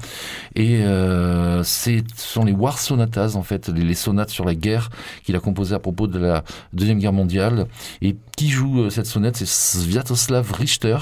Et 0.55 0.81
euh, 0.83 1.63
c'est- 1.63 2.03
ce 2.15 2.33
sont 2.33 2.43
les 2.45 2.51
War 2.53 2.79
Sonatas, 2.79 3.35
en 3.35 3.43
fait, 3.43 3.69
les, 3.69 3.83
les 3.83 3.93
sonates 3.93 4.29
sur 4.29 4.45
la 4.45 4.55
guerre 4.55 4.89
qu'il 5.23 5.35
a 5.35 5.39
composées 5.39 5.75
à 5.75 5.79
propos 5.79 6.07
de 6.07 6.17
la 6.19 6.43
Deuxième 6.73 6.99
Guerre 6.99 7.13
mondiale. 7.13 7.67
Et 8.01 8.15
qui 8.37 8.49
joue 8.49 8.89
cette 8.89 9.05
sonate 9.05 9.35
C'est 9.35 9.45
Sviatoslav 9.51 10.51
Richter 10.53 10.97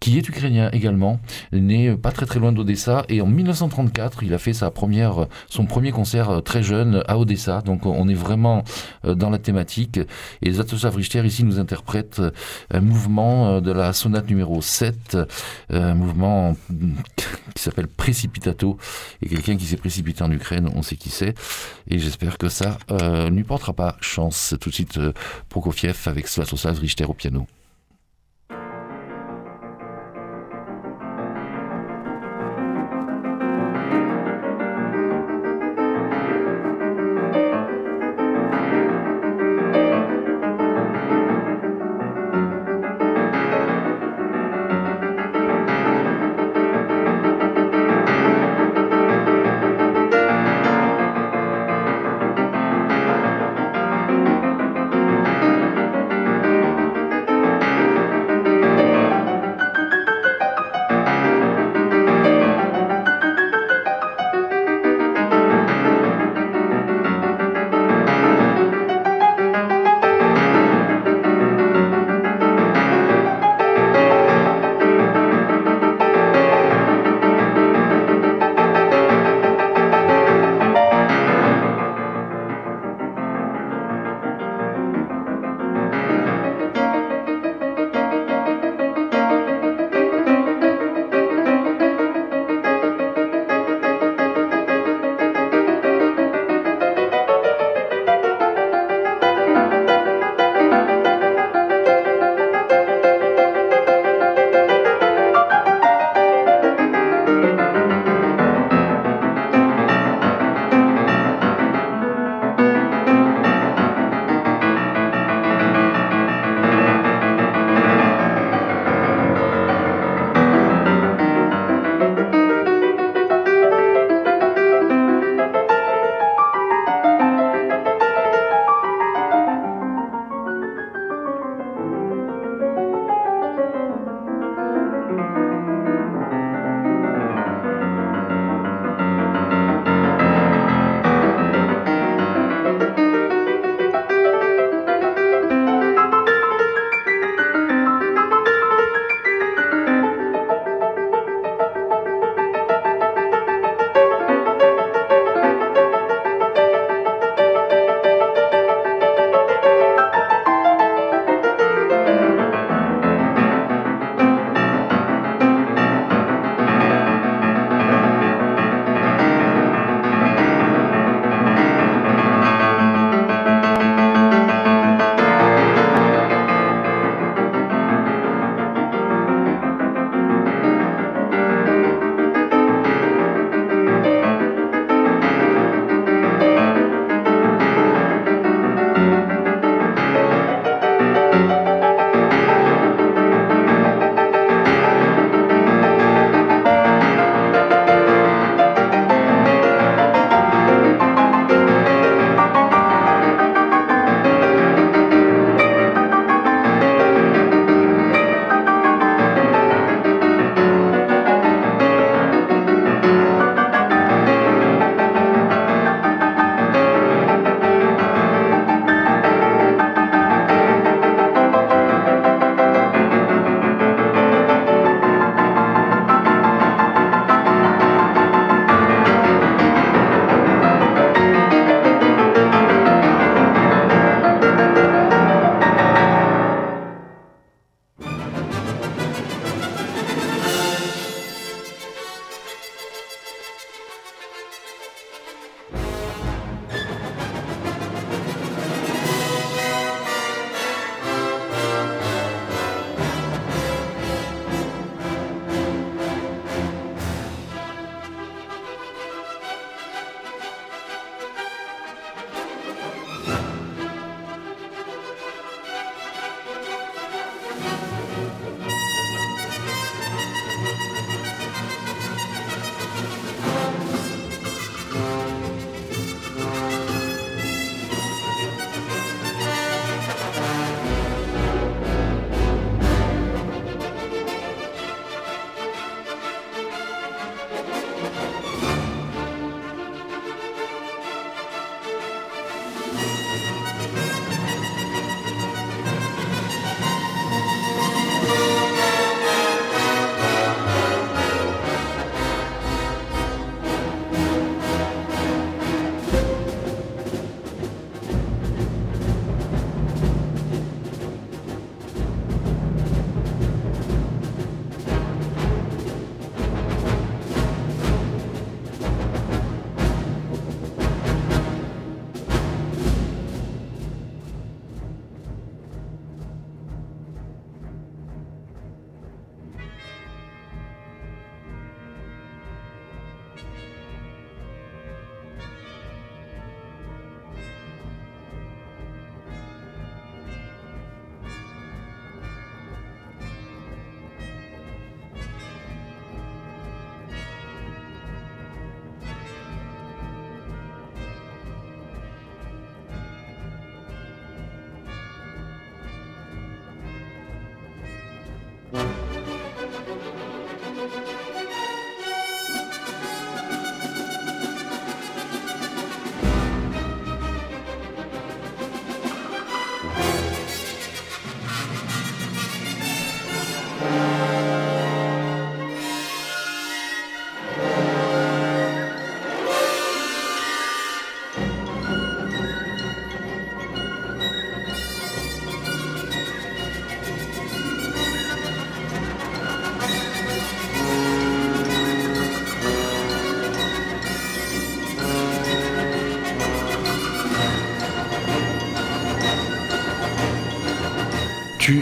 qui 0.00 0.16
est 0.16 0.28
ukrainien 0.28 0.70
également, 0.72 1.18
né 1.52 1.96
pas 1.96 2.12
très 2.12 2.26
très 2.26 2.38
loin 2.38 2.52
d'Odessa. 2.52 3.04
Et 3.08 3.20
en 3.20 3.26
1934, 3.26 4.22
il 4.22 4.32
a 4.32 4.38
fait 4.38 4.52
sa 4.52 4.70
première, 4.70 5.26
son 5.48 5.66
premier 5.66 5.90
concert 5.90 6.30
euh, 6.30 6.40
très 6.40 6.62
jeune 6.62 7.02
à 7.08 7.18
Odessa. 7.18 7.62
Donc 7.62 7.84
on 7.84 8.08
est 8.08 8.14
vraiment 8.14 8.62
euh, 9.04 9.14
dans 9.14 9.30
la 9.30 9.38
thématique. 9.38 9.98
Et 10.42 10.52
Zatoslav 10.52 10.94
Richter 10.94 11.24
ici 11.24 11.44
nous 11.44 11.58
interprète 11.58 12.20
euh, 12.20 12.30
un 12.70 12.80
mouvement 12.80 13.48
euh, 13.48 13.60
de 13.60 13.72
la 13.72 13.92
sonate 13.92 14.28
numéro 14.28 14.62
7, 14.62 15.16
euh, 15.16 15.26
un 15.70 15.94
mouvement 15.94 16.56
mm, 16.70 16.94
qui 17.54 17.62
s'appelle 17.62 17.88
Precipitato. 17.88 18.78
Et 19.22 19.28
quelqu'un 19.28 19.56
qui 19.56 19.64
s'est 19.64 19.76
précipité 19.76 20.22
en 20.22 20.30
Ukraine, 20.30 20.70
on 20.76 20.82
sait 20.82 20.96
qui 20.96 21.10
c'est. 21.10 21.34
Et 21.88 21.98
j'espère 21.98 22.38
que 22.38 22.48
ça 22.48 22.78
euh, 22.92 23.30
ne 23.30 23.36
lui 23.36 23.44
portera 23.44 23.72
pas 23.72 23.96
chance. 24.00 24.54
Tout 24.60 24.70
de 24.70 24.74
suite, 24.74 24.98
euh, 24.98 25.12
Prokofiev 25.48 25.98
avec 26.06 26.28
Svatoslav 26.28 26.78
Richter 26.78 27.04
au 27.04 27.14
piano. 27.14 27.46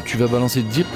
Tu, 0.06 0.16
vas 0.16 0.28
balancer 0.28 0.62
Deep 0.62 0.86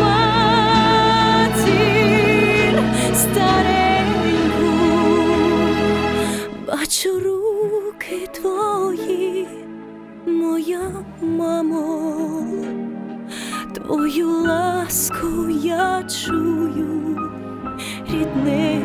матір 0.00 1.62
стареньку, 3.14 4.72
бачу 6.66 7.20
руки 7.20 8.28
твої, 8.32 9.48
моя 10.26 10.90
мамо, 11.20 12.46
твою 13.74 14.28
ласку 14.28 15.48
я 15.62 16.02
чую, 16.02 17.18
рідненька. 18.10 18.81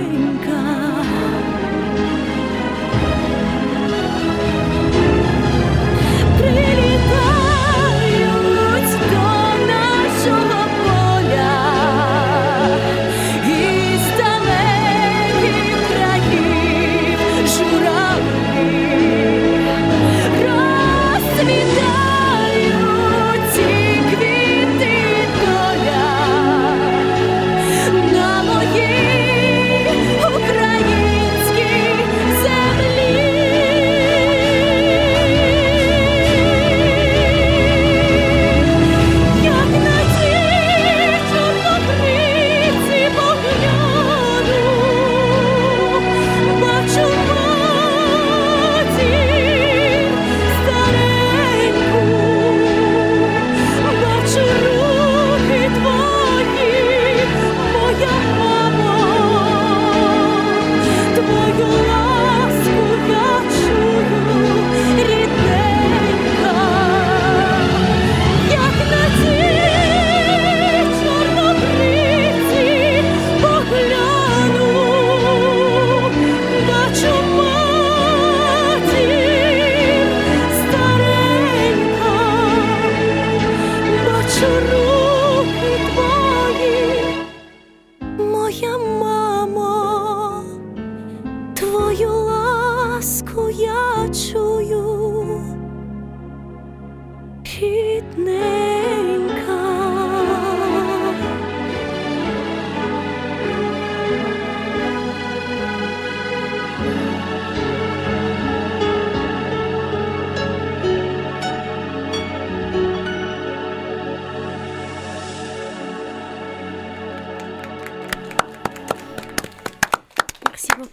Merci 120.45 120.71
beaucoup. 120.77 120.89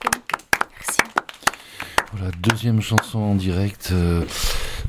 Merci. 0.78 1.00
Voilà, 2.12 2.30
deuxième 2.38 2.80
chanson 2.80 3.18
en 3.18 3.34
direct 3.34 3.90
euh, 3.92 4.24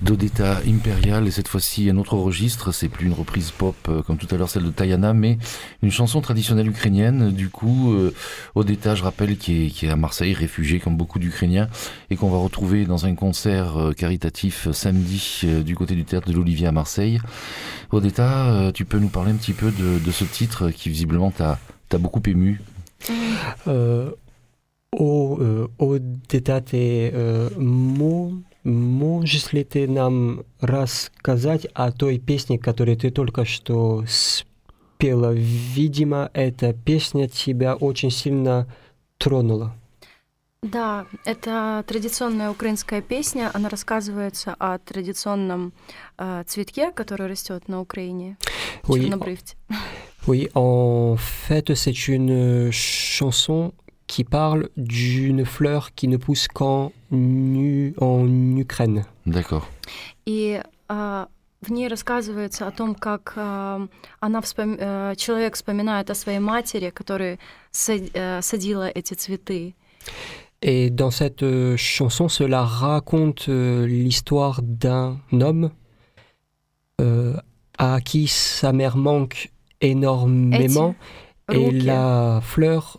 d'Odetta 0.01 0.61
Imperial. 0.67 1.27
Et 1.27 1.31
cette 1.31 1.47
fois-ci, 1.47 1.89
un 1.89 1.97
autre 1.97 2.15
registre. 2.15 2.71
C'est 2.71 2.89
plus 2.89 3.05
une 3.07 3.13
reprise 3.13 3.51
pop 3.51 3.75
euh, 3.87 4.01
comme 4.01 4.17
tout 4.17 4.27
à 4.31 4.37
l'heure, 4.37 4.49
celle 4.49 4.63
de 4.63 4.69
Tayana, 4.69 5.13
mais 5.13 5.37
une 5.81 5.91
chanson 5.91 6.21
traditionnelle 6.21 6.67
ukrainienne. 6.67 7.31
Du 7.31 7.49
coup, 7.49 7.93
euh, 7.93 8.13
Odetta, 8.55 8.95
je 8.95 9.03
rappelle, 9.03 9.37
qui 9.37 9.73
est, 9.81 9.89
à 9.89 9.95
Marseille, 9.95 10.33
réfugié 10.33 10.79
comme 10.79 10.97
beaucoup 10.97 11.19
d'Ukrainiens, 11.19 11.69
et 12.09 12.15
qu'on 12.15 12.29
va 12.29 12.37
retrouver 12.37 12.85
dans 12.85 13.05
un 13.05 13.15
concert 13.15 13.77
euh, 13.77 13.91
caritatif 13.93 14.71
samedi 14.71 15.41
du 15.63 15.75
côté 15.75 15.95
du 15.95 16.05
théâtre 16.05 16.27
de 16.27 16.33
l'Olivier 16.33 16.67
à 16.67 16.71
Marseille. 16.71 17.19
Odetta, 17.91 18.71
tu 18.73 18.85
peux 18.85 18.99
nous 18.99 19.09
parler 19.09 19.31
un 19.31 19.35
petit 19.35 19.53
peu 19.53 19.71
de, 19.71 20.11
ce 20.11 20.23
titre 20.23 20.69
qui 20.69 20.89
visiblement 20.89 21.31
t'a 21.31 21.57
beaucoup 21.97 22.21
ému 22.25 22.61
euh, 23.67 24.11
Au, 24.91 25.39
mots, 27.57 28.33
можешь 28.65 29.53
ли 29.53 29.63
ты 29.63 29.87
нам 29.87 30.43
рассказать 30.59 31.65
о 31.73 31.91
той 31.91 32.19
песне, 32.19 32.59
которую 32.59 32.97
ты 32.97 33.11
только 33.11 33.45
что 33.45 34.03
спела? 34.07 35.31
Видимо, 35.33 36.29
эта 36.33 36.73
песня 36.73 37.29
тебя 37.29 37.75
очень 37.75 38.11
сильно 38.11 38.67
тронула. 39.17 39.73
Да, 40.61 41.05
это 41.25 41.83
традиционная 41.87 42.49
украинская 42.49 43.01
песня. 43.01 43.51
Она 43.53 43.69
рассказывается 43.69 44.55
о 44.57 44.79
традиционном 44.79 45.73
э, 46.17 46.43
цветке, 46.47 46.91
который 46.91 47.27
растет 47.27 47.67
на 47.67 47.81
Украине, 47.81 48.37
Oui, 48.87 49.11
oui, 50.27 50.49
en 50.55 51.15
fait, 51.17 51.75
c'est 51.75 52.07
une 52.07 52.71
chanson 52.71 53.73
qui 54.06 54.24
parle 54.24 54.68
d'une 54.76 55.44
fleur 55.44 55.92
qui 55.94 56.08
ne 56.08 56.16
pousse 56.16 56.48
qu'en 56.48 56.90
U- 57.12 57.94
en 57.98 58.56
Ukraine. 58.56 59.04
D'accord. 59.26 59.66
И 60.26 60.60
а, 60.88 61.28
в 61.62 61.70
ней 61.70 61.88
рассказывается 61.88 62.66
о 62.66 62.70
том, 62.72 62.94
как 62.94 63.34
а, 63.36 63.86
она 64.20 64.40
вспом- 64.40 64.76
э, 64.78 65.14
человек 65.16 65.54
вспоминает 65.54 66.10
о 66.10 66.14
своей 66.14 66.38
матери, 66.40 66.90
которая 66.90 67.38
са- 67.72 68.10
э, 68.14 68.40
садила 68.42 68.88
эти 68.88 69.14
цветы. 69.14 69.74
Et 70.62 70.90
dans 70.90 71.10
cette 71.10 71.42
euh, 71.42 71.76
chanson, 71.76 72.28
cela 72.28 72.64
raconte 72.64 73.48
euh, 73.48 73.86
l'histoire 73.86 74.60
d'un 74.62 75.18
homme 75.32 75.70
euh, 77.00 77.36
à 77.78 78.00
qui 78.00 78.26
sa 78.28 78.72
mère 78.72 78.96
manque 78.96 79.50
énormément 79.80 80.94
et 81.50 81.56
Руки. 81.56 81.80
la 81.86 82.40
fleur 82.42 82.82
s- 82.92 82.98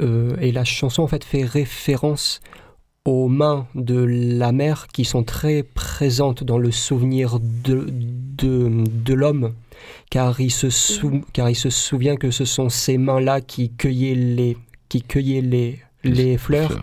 et 0.00 0.50
la 0.50 0.64
chanson 0.64 1.02
en 1.04 1.06
fait 1.06 1.22
fait 1.22 1.44
référence 1.44 2.40
aux 3.04 3.28
mains 3.28 3.66
de 3.76 3.98
la 4.04 4.50
mère 4.52 4.88
qui 4.92 5.04
sont 5.04 5.22
très 5.22 5.62
présentes 5.62 6.42
dans 6.42 6.58
le 6.58 6.72
souvenir 6.72 7.38
de, 7.40 7.86
de, 7.88 8.84
de 8.86 9.14
l'homme 9.14 9.54
car 10.10 10.40
il, 10.40 10.50
se 10.50 10.70
sou- 10.70 11.22
car 11.32 11.48
il 11.50 11.54
se 11.56 11.70
souvient 11.70 12.16
que 12.16 12.30
ce 12.32 12.44
sont 12.44 12.68
ces 12.68 12.98
mains-là 12.98 13.40
qui 13.40 13.70
cueillaient 13.70 14.14
les, 14.16 14.56
qui 14.88 15.02
cueillaient 15.02 15.40
les, 15.40 15.78
les 16.04 16.36
fleurs 16.36 16.70
ouais. 16.72 16.80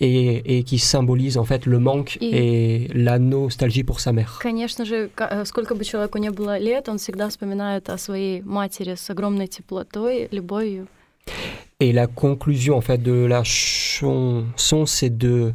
et, 0.00 0.58
et 0.58 0.62
qui 0.64 0.78
symbolisent 0.78 1.38
en 1.38 1.44
fait 1.44 1.66
le 1.66 1.78
manque 1.78 2.18
И- 2.20 2.30
et 2.34 2.88
la 2.94 3.18
nostalgie 3.20 3.84
pour 3.84 4.00
sa 4.00 4.12
mère. 4.12 4.38
Конечно 4.42 4.84
же, 4.84 5.08
ка- 5.14 5.28
э, 5.30 5.44
сколько 5.44 5.74
бы 5.76 5.84
человеку 5.84 6.18
не 6.18 6.30
было 6.30 6.58
лет, 6.58 6.88
он 6.88 6.98
всегда 6.98 7.28
вспоминает 7.28 7.88
о 7.90 7.96
своей 7.98 8.40
матери 8.42 8.94
с 8.96 9.08
огромной 9.10 9.46
теплотой, 9.46 10.28
любовью. 10.32 10.86
Et 11.81 11.91
la 11.91 12.05
conclusion 12.05 12.77
en 12.77 12.81
fait 12.81 12.99
de 12.99 13.25
la 13.25 13.43
chanson, 13.43 14.85
c'est 14.85 15.17
de 15.17 15.53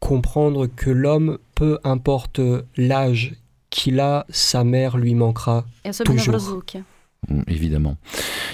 comprendre 0.00 0.66
que 0.66 0.90
l'homme, 0.90 1.38
peu 1.54 1.78
importe 1.84 2.40
l'âge 2.76 3.36
qu'il 3.70 4.00
a, 4.00 4.26
sa 4.28 4.64
mère 4.64 4.96
lui 4.96 5.14
manquera 5.14 5.64
toujours. 6.04 6.62
в 7.25 7.27
разлуке. 7.27 7.41
Mm, 7.43 7.43
Évidemment. 7.47 7.97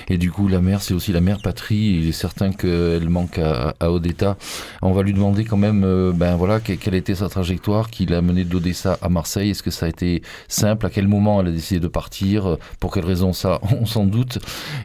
Et 0.10 0.18
du 0.18 0.30
coup, 0.30 0.48
la 0.50 0.60
mère, 0.60 0.82
c'est 0.82 0.94
aussi 0.94 1.14
la 1.14 1.22
mère 1.22 1.40
patrie. 1.42 2.00
Il 2.00 2.08
est 2.10 2.12
certain 2.12 2.52
qu'elle 2.52 3.10
manque 3.10 3.38
à, 3.40 3.74
à 3.80 3.92
Odetta. 3.92 4.36
On 4.82 4.92
va 4.92 5.04
lui 5.04 5.14
demander 5.14 5.46
quand 5.46 5.56
même, 5.58 5.84
euh, 5.86 6.12
ben 6.14 6.36
voilà, 6.36 6.60
que- 6.60 6.74
quelle 6.74 6.96
était 6.96 7.16
sa 7.16 7.30
trajectoire, 7.30 7.90
qui 7.90 8.06
l'a 8.06 8.22
menée 8.22 8.44
d'Odessa 8.44 8.98
à 9.02 9.08
Marseille. 9.10 9.52
Est-ce 9.52 9.64
que 9.64 9.72
ça 9.72 9.86
a 9.86 9.90
été 9.90 10.22
simple 10.50 10.86
À 10.86 10.90
quel 10.90 11.08
moment 11.08 11.40
elle 11.40 11.48
a 11.48 11.52
décidé 11.52 11.80
de 11.80 11.88
partir 11.88 12.58
Pour 12.82 12.92
quelle 12.94 13.06
raison 13.06 13.32
ça 13.32 13.62
On 13.82 13.86
s'en 13.86 14.06
doute. 14.06 14.40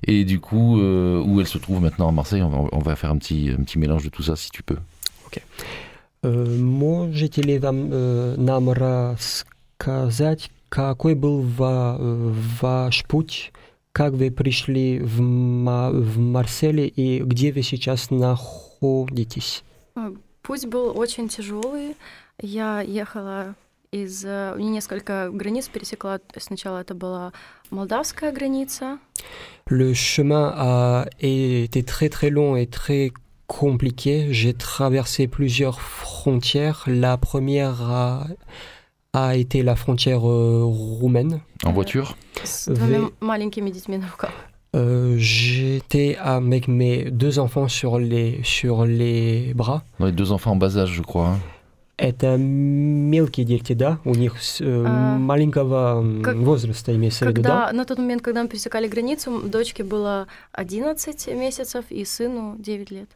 Et 0.07 0.25
du 0.25 0.39
coup, 0.39 0.81
euh, 0.81 1.20
où 1.27 1.41
elle 1.41 1.49
se 1.49 1.59
trouve 1.59 1.81
maintenant 1.83 2.09
à 2.09 2.12
Marseille 2.12 2.43
on 2.43 2.51
va, 2.51 2.59
on 2.70 2.79
va 2.79 2.95
faire 2.95 3.11
un 3.11 3.18
petit, 3.18 3.51
un 3.59 3.62
petit 3.64 3.79
mélange 3.81 4.05
de 4.05 4.11
tout 4.11 4.23
ça, 4.23 4.37
si 4.37 4.49
tu 4.51 4.62
peux. 4.62 4.79
Э, 6.25 6.29
Можете 6.59 7.43
ли 7.43 7.59
вам, 7.59 7.89
э, 7.93 8.37
нам 8.39 8.68
рассказать, 8.70 10.51
какой 10.68 11.14
был 11.14 11.43
ва- 11.43 11.97
э, 11.99 12.33
ваш 12.61 13.05
путь, 13.09 13.51
как 13.98 14.14
вы 14.14 14.30
пришли 14.30 15.00
в, 15.00 15.18
в 15.18 16.20
Марселе 16.20 16.88
и 16.88 17.20
где 17.24 17.52
вы 17.52 17.64
сейчас 17.64 18.12
находитесь? 18.12 19.64
Э, 19.95 20.12
Путь 20.43 20.68
был 20.68 20.95
очень 20.95 21.28
тяжелый. 21.30 21.95
Я 22.39 22.82
ехала 22.82 23.56
из... 23.91 24.24
э, 24.24 24.54
несколько 24.60 25.32
границ 25.34 25.68
пересекла. 25.68 26.20
Сначала 26.38 26.82
это 26.82 26.93
была 26.93 27.34
молдавская 27.72 28.32
граница. 28.32 29.00
Le 29.68 29.93
chemin 29.95 30.54
a 30.56 31.08
été 31.20 31.82
très 31.82 32.10
très 32.10 32.30
long 32.30 32.56
et 32.56 32.68
très 32.68 33.12
compliqué. 33.48 34.32
J'ai 34.32 34.54
traversé 34.54 35.28
plusieurs 35.28 35.82
frontières. 35.82 36.84
La 36.86 37.18
première 37.18 38.28
a, 39.16 39.29
a 39.29 39.35
été 39.37 39.62
la 39.62 39.77
frontière 39.77 40.29
euh, 40.29 40.62
roumaine. 40.64 41.41
En 41.64 41.70
Euh, 41.70 41.73
voiture 41.73 42.16
с 42.45 42.68
двумя 42.68 42.99
Вы- 43.01 43.12
маленькими 43.20 43.70
детьми 43.70 43.99
на 43.99 44.09
руках. 44.09 44.31
Euh, 44.75 45.16
J'étais 45.18 46.16
avec 46.18 46.66
mes 46.66 47.11
deux 47.11 47.39
enfants 47.39 47.68
sur 47.68 47.99
les, 47.99 48.41
sur 48.43 48.87
les 48.87 49.53
bras. 49.55 49.83
Dans 49.99 50.07
les 50.07 50.12
deux 50.12 50.33
enfants 50.33 50.53
en 50.53 50.57
bas 50.57 50.77
âge, 50.79 50.93
je 50.93 51.03
crois. 51.03 51.29
hein. 51.29 51.39
Это 51.99 52.37
мелкие 52.39 53.45
дети, 53.45 53.75
да? 53.75 53.99
У 54.05 54.14
них 54.14 54.43
с- 54.43 54.61
э, 54.62 54.85
А, 54.87 55.18
маленького 55.18 56.01
м, 56.01 56.23
как- 56.23 56.37
возраста 56.37 56.93
имеется 56.97 57.27
в 57.27 57.29
виду, 57.29 57.43
да? 57.43 57.49
Когда, 57.66 57.73
на 57.73 57.85
тот 57.85 57.99
момент, 57.99 58.23
когда 58.23 58.43
мы 58.43 58.49
пересекали 58.49 58.89
границу, 58.89 59.41
дочке 59.43 59.85
было 59.85 60.27
11 60.53 61.29
месяцев 61.29 61.85
и 61.91 62.05
сыну 62.05 62.57
9 62.59 62.91
лет. 62.91 63.09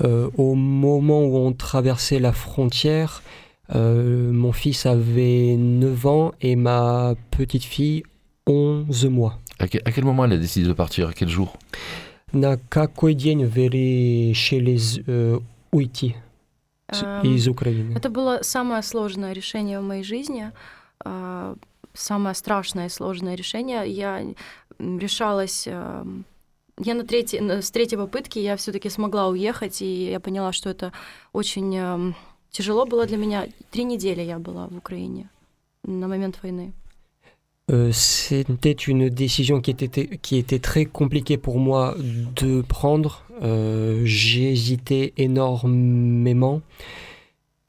Euh, 0.00 0.28
au 0.36 0.54
moment 0.54 1.22
où 1.24 1.36
on 1.48 1.52
traversait 1.54 2.18
la 2.18 2.32
frontière, 2.32 3.22
euh, 3.22 3.43
mon 3.73 4.51
fils 4.51 4.85
avait 4.85 5.55
9 5.57 6.05
ans 6.05 6.33
et 6.41 6.55
ma 6.55 7.15
petite 7.31 7.63
fille 7.63 8.03
11 8.47 9.05
mois. 9.07 9.39
À 9.59 9.67
quel, 9.67 9.81
à 9.85 9.91
quel 9.91 10.03
moment 10.03 10.25
elle 10.25 10.33
a 10.33 10.37
décidé 10.37 10.67
de 10.67 10.73
partir 10.73 11.09
À 11.09 11.13
quel 11.13 11.29
jour 11.29 11.57
На 12.33 12.57
какой 12.57 13.15
день 13.15 13.45
вы 13.45 13.69
решили 13.69 14.77
э, 15.07 15.39
уйти 15.71 16.15
Эм, 16.89 17.23
из 17.23 17.47
Украины? 17.47 17.95
Это 17.95 18.09
было 18.09 18.39
самое 18.41 18.83
сложное 18.83 19.33
решение 19.33 19.79
в 19.79 19.83
моей 19.83 20.03
жизни, 20.03 20.51
а, 21.03 21.55
самое 21.93 22.35
страшное 22.35 22.87
и 22.87 22.89
сложное 22.89 23.35
решение. 23.35 23.87
Я 23.87 24.21
решалась 24.79 25.67
эм, 25.67 26.25
я 26.77 26.93
на 26.93 27.05
третьей, 27.05 27.61
с 27.61 27.71
третьей 27.71 27.97
попытки 27.97 28.37
я 28.39 28.55
все-таки 28.57 28.89
смогла 28.89 29.29
уехать, 29.29 29.81
и 29.81 30.11
я 30.11 30.19
поняла, 30.19 30.51
что 30.51 30.69
это 30.69 30.91
очень 31.33 31.75
эм, 31.75 32.15
тяжело 32.54 32.84
было 32.86 33.06
для 33.06 33.16
меня. 33.16 33.46
Три 33.70 33.84
недели 33.84 34.22
я 34.22 34.38
была 34.38 34.68
в 34.68 34.76
Украине 34.76 35.28
на 35.84 36.08
момент 36.08 36.38
войны. 36.42 36.72
Euh, 37.70 37.92
C'était 37.92 38.72
une 38.72 39.08
décision 39.10 39.60
qui 39.60 39.70
était, 39.70 40.18
qui 40.18 40.36
était 40.38 40.58
très 40.58 40.86
compliquée 40.86 41.36
pour 41.36 41.58
moi 41.60 41.94
de 42.36 42.62
prendre. 42.62 43.22
Euh, 43.42 44.02
J'ai 44.04 44.50
hésité 44.50 45.12
énormément. 45.16 46.62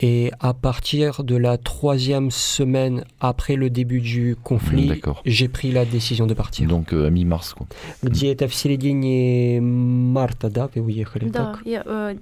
Et 0.03 0.31
à 0.39 0.55
partir 0.55 1.23
de 1.23 1.35
la 1.35 1.59
troisième 1.59 2.31
semaine 2.31 3.03
après 3.19 3.55
le 3.55 3.69
début 3.69 4.01
du 4.01 4.35
conflit, 4.43 4.87
D'accord. 4.87 5.21
j'ai 5.25 5.47
pris 5.47 5.71
la 5.71 5.85
décision 5.85 6.25
de 6.25 6.33
partir. 6.33 6.67
Donc 6.67 6.91
euh, 6.91 7.05
à 7.05 7.11
mi-mars, 7.11 7.53
quoi. 7.53 7.67
Где-то 8.03 8.47
в 8.47 8.53
середине 8.55 9.59
марта, 9.61 10.49
да, 10.49 10.69
вы 10.73 10.81
уехали, 10.81 11.29
Да, 11.29 11.53
так? 11.53 11.59
я, 11.65 11.83
э, 11.85 12.15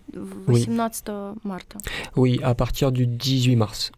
Oui. 0.50 0.66
18 0.66 1.36
марта. 1.46 1.78
Oui, 2.18 2.42
à 2.44 2.54
partir 2.54 2.92
du 2.92 3.08
18 3.08 3.56
mars. 3.56 3.92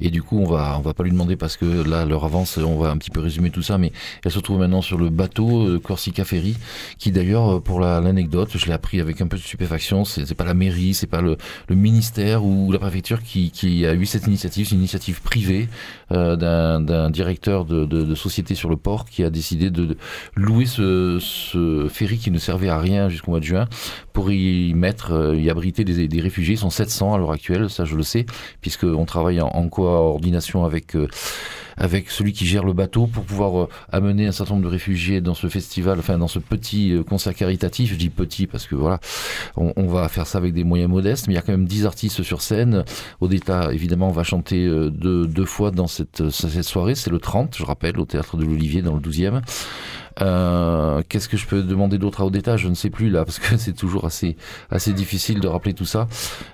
Et 0.00 0.10
du 0.10 0.22
coup, 0.22 0.38
on 0.38 0.46
va, 0.46 0.76
on 0.78 0.80
va 0.80 0.94
pas 0.94 1.04
lui 1.04 1.10
demander 1.10 1.36
parce 1.36 1.56
que 1.56 1.88
là, 1.88 2.04
l'heure 2.04 2.24
avance, 2.24 2.58
on 2.58 2.78
va 2.78 2.90
un 2.90 2.96
petit 2.96 3.10
peu 3.10 3.20
résumer 3.20 3.50
tout 3.50 3.62
ça, 3.62 3.78
mais 3.78 3.92
elle 4.24 4.30
se 4.30 4.38
trouve 4.38 4.58
maintenant 4.58 4.82
sur 4.82 4.98
le 4.98 5.10
bateau 5.10 5.78
Corsica 5.80 6.24
Ferry, 6.24 6.56
qui 6.98 7.12
d'ailleurs, 7.12 7.56
euh, 7.56 7.60
pour 7.60 7.80
la- 7.80 8.00
l'anecdote, 8.00 8.50
je 8.54 8.66
l'ai 8.66 8.72
appris 8.72 9.00
avec 9.00 9.20
un 9.20 9.26
peu 9.26 9.36
de 9.36 9.42
stupéfaction, 9.42 10.04
c'est 10.04 10.34
pas 10.34 10.44
la 10.44 10.54
mairie, 10.54 10.94
c'est 10.94 11.06
pas 11.06 11.20
le, 11.20 11.36
ministère 11.70 12.44
ou 12.44 12.72
la 12.72 12.78
préfecture 12.78 13.22
qui, 13.22 13.86
a 13.86 13.94
eu 13.94 14.06
cette 14.06 14.26
initiative, 14.26 14.66
c'est 14.66 14.74
une 14.74 14.80
initiative 14.80 15.22
privée 15.22 15.68
euh, 16.12 16.36
d'un 16.36 17.10
directeur 17.10 17.64
de, 17.64 18.14
société 18.14 18.54
sur 18.54 18.68
le 18.68 18.76
port 18.76 19.04
qui 19.06 19.24
a 19.24 19.30
décidé 19.30 19.70
de 19.70 19.96
louer 20.34 20.66
ce, 20.66 21.18
ce 21.20 21.88
ferry 21.88 22.18
qui 22.18 22.30
ne 22.30 22.38
servait 22.38 22.68
à 22.68 22.78
rien 22.78 23.08
jusqu'au 23.08 23.30
mois 23.30 23.40
de 23.40 23.44
juin 23.44 23.66
pour 24.12 24.30
y 24.30 24.74
mettre, 24.74 25.12
euh, 25.12 25.36
y 25.36 25.48
abriter 25.48 25.84
des, 25.84 26.08
des 26.08 26.20
réfugiés. 26.20 26.54
Ils 26.54 26.58
sont 26.58 26.70
700 26.70 27.14
à 27.14 27.18
l'heure 27.18 27.32
actuelle, 27.32 27.70
ça 27.70 27.84
je 27.84 27.96
le 27.96 28.02
sais, 28.02 28.26
puisqu'on 28.60 29.04
travaille 29.04 29.39
en, 29.40 29.68
coordination 29.68 30.64
avec, 30.64 30.96
euh, 30.96 31.08
avec 31.76 32.10
celui 32.10 32.32
qui 32.32 32.46
gère 32.46 32.64
le 32.64 32.72
bateau 32.72 33.06
pour 33.06 33.24
pouvoir 33.24 33.62
euh, 33.62 33.68
amener 33.92 34.26
un 34.26 34.32
certain 34.32 34.54
nombre 34.54 34.66
de 34.66 34.72
réfugiés 34.72 35.20
dans 35.20 35.34
ce 35.34 35.48
festival, 35.48 35.98
enfin 35.98 36.18
dans 36.18 36.28
ce 36.28 36.38
petit 36.38 36.92
euh, 36.92 37.02
concert 37.02 37.34
caritatif. 37.34 37.92
Je 37.92 37.96
dis 37.96 38.10
petit 38.10 38.46
parce 38.46 38.66
que 38.66 38.74
voilà, 38.74 39.00
on, 39.56 39.72
on 39.76 39.86
va 39.86 40.08
faire 40.08 40.26
ça 40.26 40.38
avec 40.38 40.52
des 40.52 40.64
moyens 40.64 40.90
modestes, 40.90 41.26
mais 41.26 41.34
il 41.34 41.36
y 41.36 41.38
a 41.38 41.42
quand 41.42 41.52
même 41.52 41.66
10 41.66 41.86
artistes 41.86 42.22
sur 42.22 42.42
scène. 42.42 42.84
Odetta, 43.20 43.72
évidemment, 43.72 44.10
va 44.10 44.24
chanter 44.24 44.66
deux, 44.66 45.26
deux 45.26 45.44
fois 45.44 45.70
dans 45.70 45.86
cette, 45.86 46.30
cette 46.30 46.62
soirée. 46.64 46.94
C'est 46.94 47.10
le 47.10 47.18
30, 47.18 47.56
je 47.56 47.64
rappelle, 47.64 47.98
au 47.98 48.04
théâtre 48.04 48.36
de 48.36 48.44
l'Olivier 48.44 48.82
dans 48.82 48.94
le 48.94 49.00
12e. 49.00 49.42
Euh, 50.22 51.02
Qu'est-ce 51.08 51.28
que 51.28 51.36
je 51.36 51.46
peux 51.46 51.62
demander 51.62 51.98
d'autre 51.98 52.20
à 52.20 52.26
Odetta? 52.26 52.56
Je 52.56 52.68
ne 52.68 52.74
sais 52.74 52.90
plus 52.90 53.10
là, 53.10 53.24
parce 53.24 53.38
que 53.38 53.56
c'est 53.58 53.72
toujours 53.72 54.04
assez, 54.04 54.36
assez 54.70 54.92
difficile 54.92 55.40
de 55.40 55.48
rappeler 55.48 55.74
tout 55.74 55.84
ça. 55.86 56.08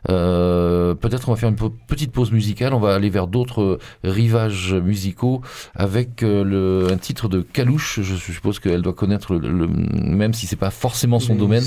Euh, 0.08 0.94
Peut-être 0.94 1.28
on 1.28 1.32
va 1.32 1.36
faire 1.38 1.48
une 1.48 1.56
petite 1.86 2.12
pause 2.12 2.32
musicale, 2.32 2.74
on 2.74 2.80
va 2.80 2.94
aller 2.94 3.10
vers 3.10 3.26
d'autres 3.26 3.62
euh, 3.62 3.78
rivages 4.04 4.74
musicaux 4.74 5.40
avec 5.74 6.22
euh, 6.22 6.44
le, 6.44 6.92
un 6.92 6.96
titre 6.96 7.28
de 7.28 7.40
Kalouche. 7.40 8.00
Je 8.02 8.14
suppose 8.14 8.58
qu'elle 8.60 8.82
doit 8.82 8.92
connaître, 8.94 9.34
le, 9.34 9.48
le- 9.50 9.66
même 9.68 10.32
si 10.34 10.46
c'est 10.46 10.56
pas 10.56 10.70
forcément 10.70 11.18
son 11.20 11.34
domaine. 11.34 11.62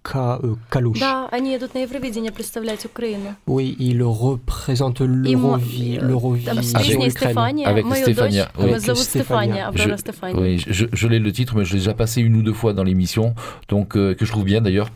Ка- 0.02 0.38
euh, 0.40 0.56
Калуш? 0.70 1.00
Да, 1.00 1.28
они 1.32 1.56
идут 1.56 1.74
на 1.74 1.78
Евровидение 1.80 2.30
представлять 2.30 2.84
Украину. 2.84 3.34
Oui, 3.48 3.74
il 3.76 4.00
représente 4.04 5.00
И 5.00 5.34
мо- 5.34 5.56
l'Eurovi- 5.58 5.98
э, 5.98 6.00
l'Eurovision 6.00 6.44
Там 6.44 6.62
с 6.62 6.74
Avec- 6.74 6.86
песней 6.86 7.08
Украины. 7.08 7.10
Стефания, 7.10 7.66
Avec 7.68 7.84
мою 7.84 8.02
Стефания, 8.04 8.44
дочь, 8.44 8.64
oui. 8.64 8.68
ее 8.70 8.78
зовут 8.80 9.02
Стефания. 9.02 9.54
Стефания, 9.54 9.66
Аврора 9.66 9.96
Je- 9.96 10.00
Стефания. 10.00 10.40
Oui, 10.40 10.58
je, 10.64 10.86
je 10.92 11.08
l'ai 11.08 11.18
le 11.18 11.32
titre, 11.32 11.56
mais 11.56 11.64
je 11.64 11.72
l'ai 11.72 11.80
déjà 11.80 11.94
passé 11.94 12.20
une 12.22 12.36
ou 12.36 12.42
deux 12.42 12.52
fois 12.52 12.72
dans 12.72 12.84
l'émission, 12.84 13.34
donc 13.68 13.96
euh, 13.96 14.14
que 14.14 14.24
je 14.24 14.30
trouve 14.30 14.44
bien 14.44 14.60
d'ailleurs. 14.60 14.90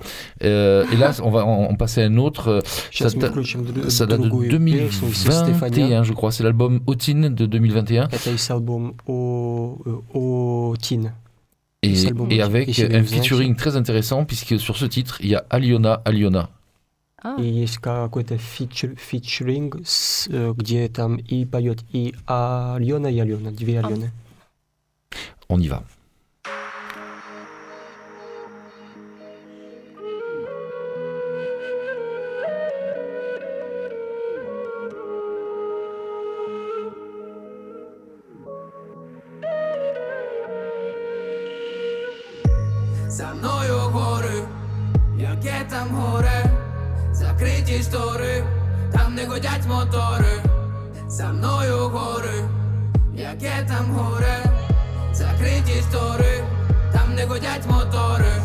Euh, 0.44 0.84
et 0.92 0.96
là, 0.96 1.10
on 1.24 1.30
va 1.30 1.44
en, 1.44 1.64
en 1.72 1.74
passer 1.74 2.02
à 2.02 2.06
un 2.06 2.16
autre. 2.16 2.46
euh, 2.48 2.60
Сейчас 2.92 3.12
ça, 3.12 3.16
мы 3.16 3.22
da- 3.22 3.30
включим 3.30 3.62
дру- 3.64 3.90
ça 3.90 4.06
date 4.06 4.20
de 4.20 4.28
другую 4.28 4.48
песню 4.48 4.90
со 5.12 5.32
Стефания. 5.32 5.86
2021, 5.88 6.04
je 6.04 6.12
crois. 6.12 6.30
C'est 6.30 6.44
l'album 6.44 6.82
Otine 6.86 7.34
de 7.34 7.46
2021. 7.46 8.06
Это 8.12 8.30
из 8.32 8.48
альбом 8.48 8.94
о, 9.08 9.76
о 10.14 10.76
Тин. 10.80 11.10
Et, 11.84 11.94
C'est 11.94 12.06
l'album 12.06 12.30
et 12.30 12.34
Otine. 12.34 12.42
avec 12.42 12.68
Et 12.68 12.72
c'est 12.72 12.94
un 12.94 12.98
le 12.98 13.04
featuring 13.04 13.56
très 13.56 13.76
intéressant, 13.76 14.24
puisque 14.24 14.58
sur 14.58 14.76
ce 14.76 14.84
titre, 14.84 15.18
il 15.20 15.28
y 15.30 15.34
a 15.34 15.44
Aliona 15.50 15.94
Aliona. 16.04 16.50
А, 17.22 17.36
И 17.38 17.44
есть 17.46 17.76
какой-то 17.78 18.38
фичер, 18.38 18.96
фичеринг, 18.96 19.76
с, 19.84 20.26
э, 20.30 20.54
где 20.56 20.88
там 20.88 21.16
и 21.16 21.44
поет 21.44 21.84
и 21.92 22.14
Альона, 22.26 23.08
и 23.08 23.18
Алена, 23.18 23.50
две 23.50 23.78
А. 23.78 23.86
Алены. 23.86 24.10
On 25.50 25.60
y 25.60 25.68
va. 25.68 25.82
За 43.15 43.27
мною 43.27 43.79
гори, 43.93 44.43
яке 45.17 45.65
там 45.69 45.87
горе, 45.95 46.43
закриті 47.11 47.83
штори, 47.83 48.43
там 48.91 49.15
не 49.15 49.25
годять 49.25 49.65
мотори. 49.67 50.41
За 51.07 51.27
мною 51.27 51.89
гори, 51.89 52.43
яке 53.13 53.65
там 53.67 53.95
горе, 53.95 54.43
закриті 55.13 55.81
штори, 55.89 56.43
там 56.93 57.15
не 57.15 57.25
годять 57.25 57.65
мотори. 57.65 58.35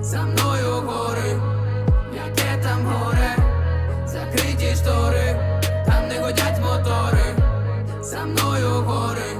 За 0.00 0.22
мною 0.22 0.82
гори, 0.86 1.40
яке 2.14 2.62
там 2.62 2.86
горе, 2.86 3.36
закриті 4.06 4.74
штори, 4.74 5.36
там 5.86 6.08
не 6.08 6.18
годять 6.18 6.60
мотори. 6.60 7.34
За 8.02 8.24
мною 8.24 8.82
гори, 8.86 9.36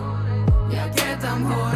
яке 0.71 1.19
там 1.23 1.45
горе, 1.45 1.68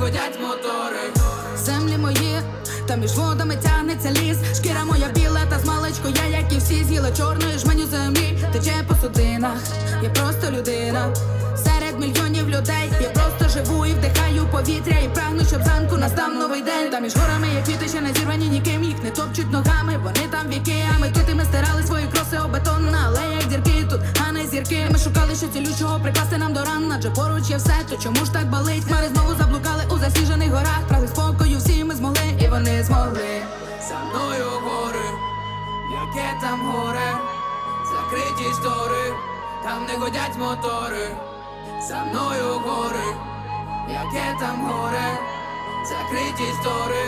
годять 0.00 0.38
мотори. 0.40 1.12
Землі 1.56 1.96
мої, 1.98 2.40
та 2.88 2.96
між 2.96 3.12
водами 3.12 3.56
тягнеться 3.56 4.10
ліс. 4.10 4.38
Шкіра 4.56 4.84
моя 4.84 5.08
біла, 5.14 5.40
та 5.50 5.58
змалечку 5.58 6.08
я, 6.08 6.38
як 6.38 6.52
і 6.52 6.58
всі, 6.58 6.84
з'їла 6.84 7.10
чорної 7.10 7.58
жменю 7.58 7.86
землі, 7.86 8.38
тече 8.52 8.84
по 8.88 8.94
судинах. 8.94 9.58
Я 10.02 10.10
просто 10.10 10.50
людина. 10.50 11.14
Серед 11.64 12.00
мільйонів 12.00 12.48
людей 12.48 12.92
я 13.00 13.08
просто 13.08 13.48
живу 13.48 13.86
і 13.86 13.92
вдихаю 13.92 14.46
повітря 14.52 14.98
і 15.04 15.08
прагну, 15.08 15.44
щоб 15.44 15.62
зранку 15.62 15.96
настав 15.96 16.34
новий 16.34 16.62
день. 16.62 16.90
Та 16.90 17.00
між 17.00 17.16
горами 17.16 17.46
є 17.54 17.62
квіти, 17.62 17.88
ще 17.88 18.00
не 18.00 18.12
зірвані 18.12 18.46
ніким, 18.48 18.84
їх 18.84 19.02
не 19.02 19.10
топчуть 19.10 19.52
ногами. 19.52 19.98
Вони 20.04 20.26
там 20.30 20.48
віки, 20.48 20.84
а 20.94 20.98
ми 20.98 21.08
тут 21.08 21.22
і 21.32 21.34
ми 21.34 21.44
стирали 21.44 21.82
свої 21.82 22.06
кроси 22.06 22.38
об 22.44 22.52
бетон 22.52 22.90
на 22.90 23.06
алеях 23.06 23.46
дірки 23.46 23.86
тут, 23.90 24.00
а 24.28 24.32
не 24.32 24.46
зірки. 24.46 24.86
Ми 24.92 24.98
шукали, 24.98 25.34
що 25.34 25.46
цілючого 25.46 26.00
прикласти 26.00 26.38
нам 26.38 26.52
до 26.52 26.64
ран, 26.64 26.92
адже 26.96 27.10
поруч 27.10 27.50
є 27.50 27.56
все, 27.56 27.74
то 27.90 27.96
чому 27.96 28.24
ж 28.24 28.32
так 28.32 28.50
болить? 28.50 28.84
Хмари 28.88 29.08
знову 29.08 29.34
заблукали 29.38 29.75
у 29.90 29.98
засніжених 29.98 30.50
горах. 30.50 30.80
Прагли 30.88 31.08
спокою, 31.08 31.58
всі 31.58 31.84
ми 31.84 31.94
змогли, 31.94 32.36
і 32.40 32.48
вони 32.48 32.82
змогли. 32.82 33.42
За 33.88 33.98
мною 33.98 34.46
гори, 34.64 35.08
яке 35.92 36.28
там 36.40 36.72
горе, 36.72 37.12
закриті 37.92 38.52
штори, 38.54 39.12
там 39.64 39.86
не 39.88 39.96
годять 39.96 40.36
мотори. 40.38 41.08
За 41.88 42.04
мною 42.04 42.60
гори, 42.64 43.08
яке 43.88 44.36
там 44.40 44.66
горе, 44.66 45.18
закриті 45.88 46.52
штори, 46.60 47.04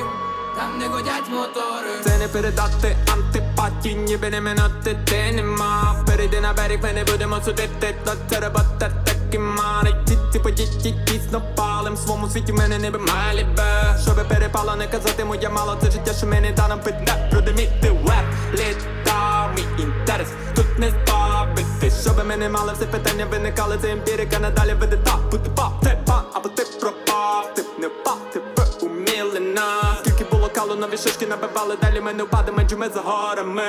там 0.57 0.79
не 0.79 0.89
годять 0.89 1.29
мотори. 1.31 2.05
Це 2.05 2.18
не 2.18 2.29
передати 2.29 2.97
антипатії, 3.12 3.95
ніби 3.95 4.31
не 4.31 4.41
минути 4.41 4.99
ти 5.05 5.33
нема 5.33 6.05
Перейди 6.07 6.41
на 6.41 6.53
берег, 6.53 6.83
ми 6.83 6.93
не 6.93 7.05
будемо 7.05 7.41
судити, 7.45 7.95
то 8.05 8.12
це 8.31 8.41
робота 8.41 8.91
таки 9.29 9.39
мани 9.39 9.95
Ті 10.33 10.39
подіті 10.39 10.95
дійсно 11.07 11.43
палим, 11.57 11.97
своєму 11.97 12.29
світі 12.29 12.53
мене 12.53 12.79
не 12.79 12.91
малі 12.91 13.47
бе 13.57 13.99
Щоби 14.03 14.24
перепало, 14.24 14.76
не 14.76 14.87
казати 14.87 15.24
моя 15.24 15.51
мало, 15.51 15.76
це 15.83 15.91
життя, 15.91 16.12
що 16.12 16.26
мені 16.26 16.53
дано 16.53 16.79
піде 16.85 17.29
Продиміти 17.31 17.91
веб, 17.91 18.24
літа, 18.53 19.51
мій 19.57 19.83
інтерес. 19.83 20.29
Тут 20.57 20.79
не 20.79 20.91
збавити 20.91 21.91
Щоби 22.03 22.24
ми 22.24 22.37
не 22.37 22.49
мали, 22.49 22.72
все 22.72 22.87
питання 22.87 23.26
виникали, 23.31 23.79
це 23.83 23.91
емпірика 23.91 24.39
надалі 24.39 24.74
веде. 24.74 24.97
Так 24.97 25.20
Бути 25.31 25.51
пап, 25.57 25.81
ти 25.83 25.99
пан, 26.07 26.22
або 26.35 26.49
ти 26.49 26.64
пропав, 26.81 27.55
ти 27.55 27.62
не 27.79 27.89
впав, 27.89 28.18
ти 28.33 28.39
б 28.39 28.43
уміли 28.83 29.41
нас. 29.41 29.99
Скільки 30.01 30.24
було 30.24 30.49
калу, 30.55 30.74
нові 30.74 30.97
шишки 30.97 31.26
набивали, 31.26 31.76
далі 31.83 32.01
ми 32.01 32.12
не 32.12 32.22
впадемо, 32.22 32.59
адже 32.61 32.76
за 32.95 33.01
горами 33.01 33.62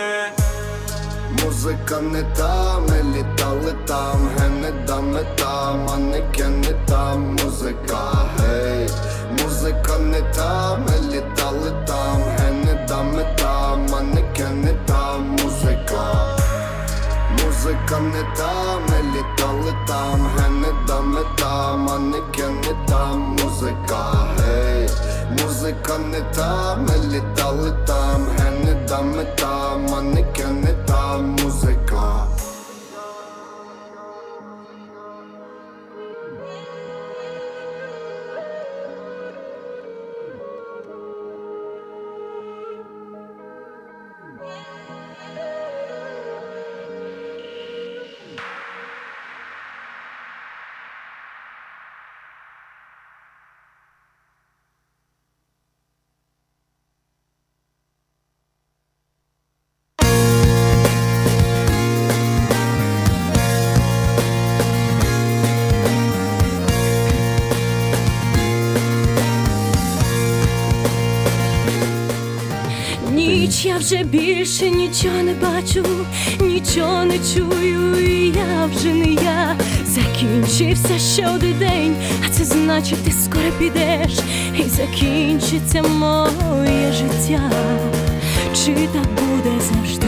музика 1.46 2.02
не 2.02 2.24
та, 2.24 2.80
ми 2.80 3.04
літали 3.14 3.76
там, 3.88 4.30
гене 4.38 4.60
генеда 4.70 5.02
мета, 5.02 5.74
манекени 5.74 6.76
там, 6.86 7.36
музика, 7.36 8.12
гей, 8.40 8.90
музика 9.32 9.98
не 10.00 10.22
та, 10.22 10.78
ми 10.78 11.08
літали 11.08 11.72
там, 11.88 12.22
генеда 12.38 13.04
мета, 13.04 13.76
манекени 13.92 14.76
там, 14.86 15.30
музика, 15.30 16.38
музика 17.32 18.00
не 18.00 18.24
та, 18.38 18.80
ми 18.80 19.04
літали 19.14 19.74
там, 19.88 20.30
генеда 20.38 21.02
мета, 21.02 21.76
манекени 21.76 22.76
там, 22.88 23.38
музика, 23.44 24.12
гей. 24.38 24.90
Музика 25.32 25.97
не 25.97 26.21
та, 26.21 26.75
ми 26.75 26.93
літали 27.13 27.73
там, 27.86 28.27
гени 28.38 28.88
дами 28.88 29.25
та 29.36 29.77
манекени 29.77 30.73
та 30.86 31.17
музика. 31.17 32.27
Вже 73.80 74.03
більше 74.03 74.69
нічого 74.69 75.23
не 75.23 75.34
бачу, 75.34 75.86
нічого 76.39 77.05
не 77.05 77.19
чую, 77.34 77.99
і 78.09 78.34
я 78.38 78.65
вже 78.65 78.93
не 78.93 79.09
я. 79.09 79.55
Закінчився 79.86 80.99
ще 80.99 81.27
один 81.36 81.59
день, 81.59 81.95
а 82.25 82.30
це 82.30 82.43
значить, 82.45 83.03
ти 83.05 83.11
скоро 83.11 83.51
підеш, 83.59 84.19
і 84.59 84.63
закінчиться 84.63 85.82
моє 85.82 86.91
життя. 86.91 87.51
Чи 88.53 88.73
так 88.73 89.07
буде 89.13 89.55
завжди? 89.61 90.07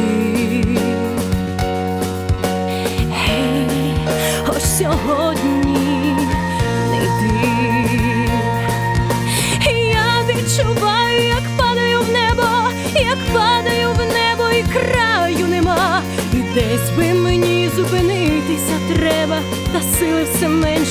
Гей, 3.11 3.95
ось 4.47 4.78
сьогодні 4.78 5.70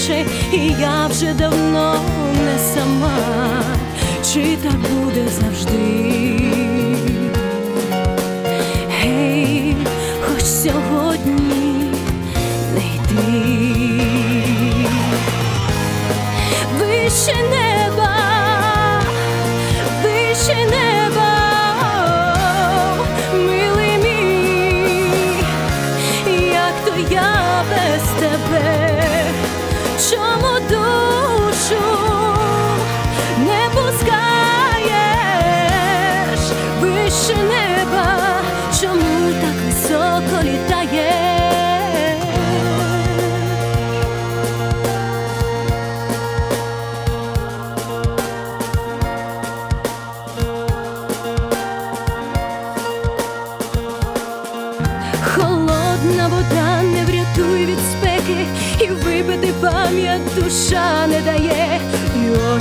все 0.01 0.25
і 0.53 0.75
я 0.81 1.07
вже 1.07 1.35
давно 1.35 1.95
не 2.45 2.59
сама. 2.59 3.63
Чи 4.33 4.57
так 4.57 4.73
буде 4.73 5.29
завжди? 5.29 6.41
Гей, 9.01 9.77
хоч 10.21 10.45
сьогодні 10.45 11.93
не 12.75 12.81
йди. 12.95 14.05
Вище 16.79 17.37
неба, 17.51 17.70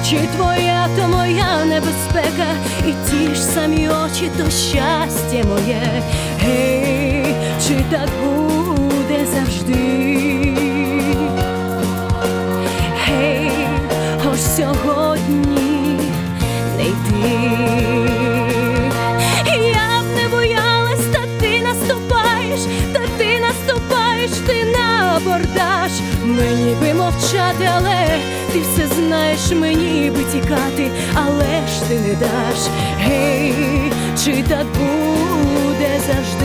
Очі 0.10 0.30
твоя, 0.36 0.88
то 0.98 1.08
моя 1.08 1.66
небезпека, 1.66 2.48
і 2.88 2.94
ті 3.10 3.36
ж 3.36 3.42
самі 3.42 3.90
очі, 3.90 4.32
то 4.38 4.50
щастя 4.50 5.44
моє. 5.50 6.04
Гей, 6.40 7.36
чи 7.68 7.76
так 7.92 8.10
буде 8.24 9.26
завжди? 9.26 9.74
Гей, 13.06 13.52
ось 14.34 14.56
сьогодні 14.56 16.00
не 16.78 16.84
йди. 16.84 17.30
Я 19.74 20.02
б 20.02 20.06
не 20.16 20.30
боялась, 20.32 21.06
та 21.14 21.20
ти 21.40 21.62
наступаєш, 21.62 22.60
та 22.94 23.00
ти 23.18 23.40
наступаєш, 23.40 24.32
ти 24.48 24.66
на 24.66 25.16
абордаж. 25.18 25.92
Мені 26.24 26.76
би 26.82 26.94
мовчати, 26.94 27.70
але 27.78 28.08
ти 28.54 28.60
все 28.60 28.89
знаєш, 29.10 29.52
мені 29.52 30.12
би 30.12 30.24
тікати, 30.24 30.92
але 31.16 31.68
ж 31.68 31.88
ти 31.88 32.00
не 32.00 32.14
даш. 32.16 32.68
Гей, 33.00 33.54
чи 34.24 34.44
так 34.44 34.66
буде 34.68 36.00
завжди? 36.08 36.39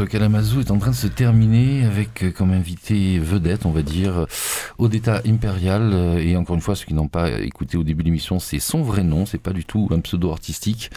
Kalamazoo 0.00 0.60
est 0.60 0.70
en 0.70 0.78
train 0.78 0.90
de 0.90 0.96
se 0.96 1.06
terminer 1.06 1.84
avec 1.84 2.22
euh, 2.22 2.30
comme 2.30 2.52
invité 2.52 3.18
vedette, 3.18 3.66
on 3.66 3.70
va 3.70 3.82
dire, 3.82 4.26
Odetta 4.78 5.20
Imperial. 5.26 5.90
euh, 5.92 6.18
Et 6.18 6.36
encore 6.36 6.56
une 6.56 6.62
fois, 6.62 6.74
ceux 6.74 6.86
qui 6.86 6.94
n'ont 6.94 7.08
pas 7.08 7.30
écouté 7.40 7.76
au 7.76 7.84
début 7.84 8.02
de 8.02 8.08
l'émission, 8.08 8.38
c'est 8.38 8.58
son 8.58 8.82
vrai 8.82 9.02
nom, 9.04 9.26
c'est 9.26 9.38
pas 9.38 9.52
du 9.52 9.64
tout 9.64 9.88
un 9.90 10.00
pseudo 10.00 10.30
artistique. 10.30 10.90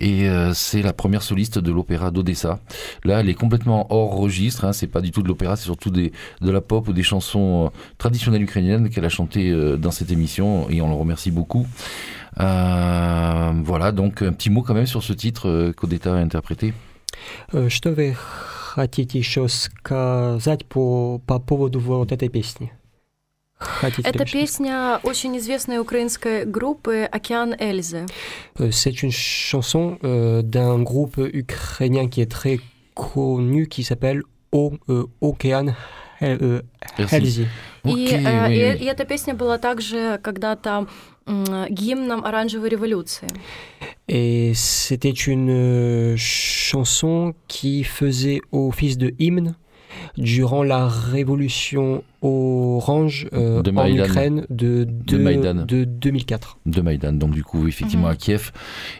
Et 0.00 0.28
euh, 0.28 0.52
c'est 0.54 0.82
la 0.82 0.92
première 0.92 1.22
soliste 1.22 1.58
de 1.58 1.72
l'opéra 1.72 2.10
d'Odessa. 2.10 2.58
Là, 3.04 3.20
elle 3.20 3.28
est 3.28 3.34
complètement 3.34 3.86
hors 3.90 4.16
registre, 4.16 4.64
hein, 4.64 4.72
c'est 4.72 4.86
pas 4.86 5.00
du 5.00 5.10
tout 5.10 5.22
de 5.22 5.28
l'opéra, 5.28 5.56
c'est 5.56 5.64
surtout 5.64 5.90
de 5.90 6.10
la 6.40 6.60
pop 6.60 6.88
ou 6.88 6.92
des 6.92 7.02
chansons 7.02 7.66
euh, 7.66 7.68
traditionnelles 7.98 8.42
ukrainiennes 8.42 8.90
qu'elle 8.90 9.04
a 9.04 9.08
chantées 9.08 9.50
euh, 9.50 9.76
dans 9.76 9.90
cette 9.90 10.10
émission 10.10 10.68
et 10.68 10.80
on 10.80 10.88
le 10.88 10.94
remercie 10.94 11.30
beaucoup. 11.30 11.66
Euh, 12.40 13.52
voilà, 13.62 13.92
donc 13.92 14.22
un 14.22 14.32
petit 14.32 14.50
mot 14.50 14.62
quand 14.62 14.74
même 14.74 14.86
sur 14.86 15.02
ce 15.02 15.12
titre 15.12 15.48
euh, 15.48 15.72
qu'Odetta 15.72 16.14
a 16.14 16.16
interprété. 16.16 16.72
Э, 17.53 17.69
Что 17.69 17.91
вы 17.91 18.15
хотите 18.17 19.17
еще 19.19 19.47
сказать 19.47 20.65
по, 20.65 21.19
по 21.25 21.39
поводу 21.39 21.79
вот 21.79 22.11
этой 22.11 22.29
песни? 22.29 22.71
Хотите 23.59 24.01
Эта 24.07 24.19
ли 24.19 24.25
что-то 24.27 24.31
песня 24.31 24.99
очень 25.01 25.35
известной 25.39 25.79
украинской 25.79 26.45
группы 26.45 27.07
«Океан 27.11 27.55
Эльзы». 27.57 28.05
Euh, 28.59 28.69
C'est 28.71 29.01
une 29.01 29.11
chanson 29.11 29.97
euh, 30.03 30.43
d'un 30.43 30.83
groupe 30.83 31.17
ukrainien 31.17 32.07
qui 32.07 32.21
est 32.21 32.31
très 32.31 32.59
connu 32.93 33.65
qui 33.67 33.83
s'appelle 33.83 34.21
O- 34.51 34.73
euh, 34.89 35.05
Okean 35.21 35.75
Hel- 36.21 36.37
euh, 36.41 36.61
Merci. 36.99 37.15
Helsi. 37.15 37.47
И, 37.83 37.89
Окей, 37.89 38.25
э, 38.25 38.47
oui, 38.47 38.55
и- 38.55 38.73
oui. 38.73 38.77
и 38.83 38.85
эта 38.85 39.05
песня 39.05 39.33
была 39.33 39.57
также 39.57 40.19
когда-то 40.23 40.69
м, 40.69 40.87
гимном 41.69 42.23
оранжевой 42.23 42.69
революции. 42.69 43.27
Et 44.07 44.53
c'était 44.55 45.09
une 45.09 45.49
euh, 45.49 46.15
chanson 46.15 47.33
qui 47.47 47.83
faisait 47.83 48.39
office 48.53 48.97
de 48.97 49.13
hymne 49.19 49.55
durant 50.17 50.63
la 50.63 50.87
révolution 50.87 52.03
orange 52.21 53.27
euh, 53.33 53.61
De 53.61 53.69
en 53.71 53.73
Maïdan. 53.73 54.05
Ukraine 54.05 54.45
de, 54.49 54.85
de, 54.89 55.17
Maïdan. 55.17 55.65
de 55.65 55.83
2004. 55.85 56.57
de 56.65 56.81
Maïdan, 56.81 57.13
donc 57.13 57.31
du 57.31 57.43
coup 57.43 57.67
effectivement 57.67 58.07
Mhm. 58.07 58.11
à 58.13 58.15
Kiev. 58.15 58.51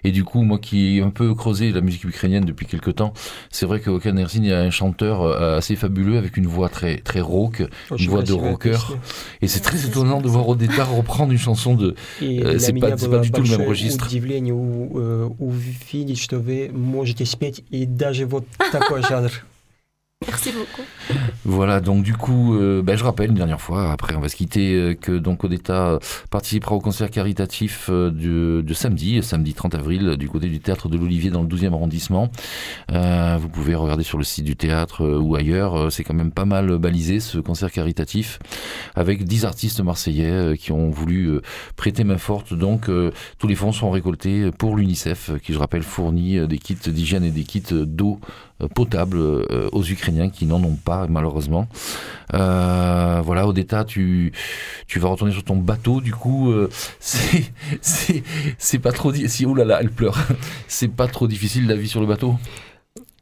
Et 0.04 0.12
du 0.12 0.24
coup, 0.24 0.44
moi 0.44 0.60
qui 0.60 0.98
ai 0.98 1.02
un 1.02 1.10
peu 1.10 1.34
creusé 1.36 1.72
la 1.72 1.82
musique 1.82 2.04
ukrainienne 2.04 2.46
depuis 2.46 2.66
quelques 2.66 2.96
temps, 2.96 3.14
c'est 3.50 3.66
vrai 3.66 3.80
qu'Okan 3.80 4.18
Erzin 4.18 4.44
est 4.44 4.54
un 4.54 4.70
chanteur 4.70 5.22
euh, 5.24 5.58
assez 5.58 5.76
fabuleux 5.76 6.18
avec 6.18 6.38
une 6.38 6.48
voix 6.48 6.70
très 6.70 6.98
très 7.00 7.22
rauque, 7.22 7.64
Очень 7.90 8.06
une 8.06 8.12
voix 8.12 8.22
de 8.22 8.28
красивая 8.28 8.52
rocker. 8.52 8.72
песня. 8.72 8.96
Et 9.42 9.48
c'est 9.48 9.60
très 9.62 9.86
étonnant 9.86 10.22
de 10.22 10.28
voir 10.28 10.48
Odetta 10.48 10.84
reprendre 10.86 11.32
une 11.32 11.38
chanson 11.40 11.76
de... 11.76 11.96
И 12.22 12.40
Euh, 12.42 12.52
для 12.52 12.60
c'est 12.60 12.74
меня 12.74 12.90
pas- 12.90 12.98
c'est 12.98 13.08
было 13.08 13.18
pas 13.18 13.24
du 13.24 13.32
tout 13.32 13.42
le 13.42 13.50
même 13.50 13.58
большое 13.58 13.70
registre. 13.70 14.06
удивление 14.08 14.54
у- 14.54 14.92
э, 15.00 15.30
увидеть, 15.40 16.20
что 16.20 16.38
вы 16.40 16.70
можете 16.74 17.26
спеть 17.26 17.64
и 17.72 17.86
даже 17.86 18.26
вот 18.26 18.46
такой 18.72 19.02
жанр. 19.04 19.32
Merci 20.27 20.53
beaucoup. 20.53 20.83
Voilà, 21.45 21.81
donc 21.81 22.03
du 22.03 22.15
coup, 22.15 22.55
euh, 22.55 22.83
ben, 22.83 22.97
je 22.97 23.05
rappelle 23.05 23.31
une 23.31 23.37
dernière 23.37 23.61
fois, 23.61 23.91
après 23.93 24.15
on 24.15 24.21
va 24.21 24.29
se 24.29 24.37
quitter, 24.37 24.75
euh, 24.75 24.95
que 24.95 25.13
donc 25.13 25.43
Odetta 25.45 25.99
participera 26.31 26.75
au 26.75 26.81
concert 26.81 27.11
caritatif 27.11 27.89
euh, 27.91 28.11
de, 28.63 28.75
samedi, 28.75 29.23
samedi 29.23 29.55
30 29.55 29.75
avril, 29.75 30.17
du 30.17 30.29
côté 30.29 30.49
du 30.49 30.61
théâtre 30.61 30.89
de 30.89 30.97
l'Olivier 30.97 31.31
dans 31.31 31.43
le 31.43 31.49
12e 31.49 31.73
arrondissement. 31.73 32.31
Vous 32.89 33.49
pouvez 33.49 33.75
regarder 33.75 34.05
sur 34.05 34.19
le 34.19 34.25
site 34.25 34.45
du 34.45 34.57
théâtre 34.57 35.05
ou 35.21 35.35
ailleurs, 35.35 35.91
c'est 35.91 36.05
quand 36.05 36.15
même 36.15 36.31
pas 36.31 36.45
mal 36.45 36.79
balisé 36.79 37.21
ce 37.21 37.39
concert 37.39 37.71
caritatif, 37.71 38.39
avec 38.95 39.25
10 39.25 39.45
artistes 39.45 39.81
marseillais 39.81 40.57
qui 40.57 40.73
ont 40.73 40.91
voulu 40.91 41.41
prêter 41.77 42.05
main 42.05 42.19
forte. 42.19 42.55
Donc 42.55 42.91
tous 43.39 43.47
les 43.47 43.55
fonds 43.55 43.73
sont 43.73 43.91
récoltés 43.91 44.51
pour 44.53 44.77
l'UNICEF, 44.77 45.33
qui 45.43 45.53
je 45.53 45.59
rappelle 45.59 45.83
fournit 45.83 46.47
des 46.47 46.59
kits 46.59 46.77
d'hygiène 46.87 47.25
et 47.25 47.31
des 47.31 47.45
kits 47.45 47.63
d'eau 47.71 48.21
potable 48.74 49.18
euh, 49.18 49.70
aux 49.72 49.84
Ukrainiens 49.84 50.30
qui 50.30 50.46
n'en 50.46 50.64
ont 50.64 50.76
pas 50.76 51.08
malheureusement. 51.08 51.68
Euh, 52.34 53.22
voilà, 53.24 53.48
Odetta, 53.48 53.86
tu, 53.86 54.32
tu 54.88 55.00
vas 55.00 55.10
retourner 55.10 55.32
sur 55.34 55.44
ton 55.44 55.58
bateau, 55.58 56.02
du 56.02 56.14
coup, 56.14 56.52
euh, 56.52 56.70
c'est, 57.00 57.44
c'est, 57.82 58.24
c'est 58.58 58.80
pas 58.80 58.92
trop... 58.92 59.12
di- 59.12 59.30
Si, 59.30 59.46
oh 59.46 59.54
là 59.54 59.64
là, 59.66 59.78
elle 59.82 59.92
pleure. 59.92 60.18
C'est 60.68 60.88
pas 60.90 61.08
trop 61.08 61.28
difficile 61.28 61.68
la 61.68 61.76
vie 61.76 61.88
sur 61.88 62.02
le 62.02 62.08
bateau 62.08 62.36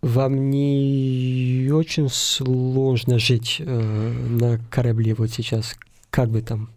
Вам 0.01 0.51
не 0.51 1.71
очень 1.71 2.09
сложно 2.09 3.17
жить 3.17 3.57
э, 3.65 4.13
на 4.29 4.59
корабле 4.69 5.15
вот 5.15 5.31
сейчас? 5.31 5.75
Как 6.11 6.29
бы 6.29 6.41
там? 6.43 6.69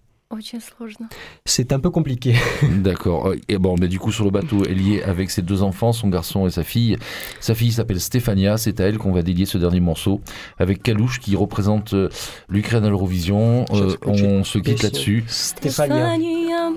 C'est 1.46 1.74
un 1.74 1.80
peu 1.80 1.90
compliqué. 1.90 2.36
D'accord. 2.64 3.34
Et 3.48 3.58
bon, 3.58 3.76
mais 3.80 3.88
du 3.88 4.00
coup, 4.00 4.12
sur 4.12 4.26
le 4.26 4.32
bateau, 4.32 4.64
elle 4.68 4.82
y 4.82 4.96
est 4.96 5.04
avec 5.04 5.32
ses 5.32 5.42
deux 5.42 5.64
enfants, 5.64 5.94
son 5.94 6.10
garçon 6.10 6.48
et 6.48 6.52
sa 6.52 6.64
fille. 6.64 6.98
Sa 7.40 7.56
fille 7.56 7.72
s'appelle 7.72 8.00
Stéphania. 8.00 8.58
C'est 8.58 8.80
à 8.80 8.86
elle 8.86 8.98
qu'on 8.98 9.12
va 9.12 9.22
dédier 9.22 9.46
ce 9.46 9.58
dernier 9.58 9.80
morceau 9.80 10.22
avec 10.58 10.84
Kalouche 10.84 11.20
qui 11.20 11.36
représente 11.36 11.94
euh, 11.94 12.10
l'Ukraine 12.50 12.86
à 12.86 12.90
l'Eurovision. 12.90 13.66
Euh, 13.74 13.96
on 14.06 14.44
se 14.44 14.60
quitte 14.60 14.84
là-dessus. 14.84 15.24
Stéphania. 15.28 16.18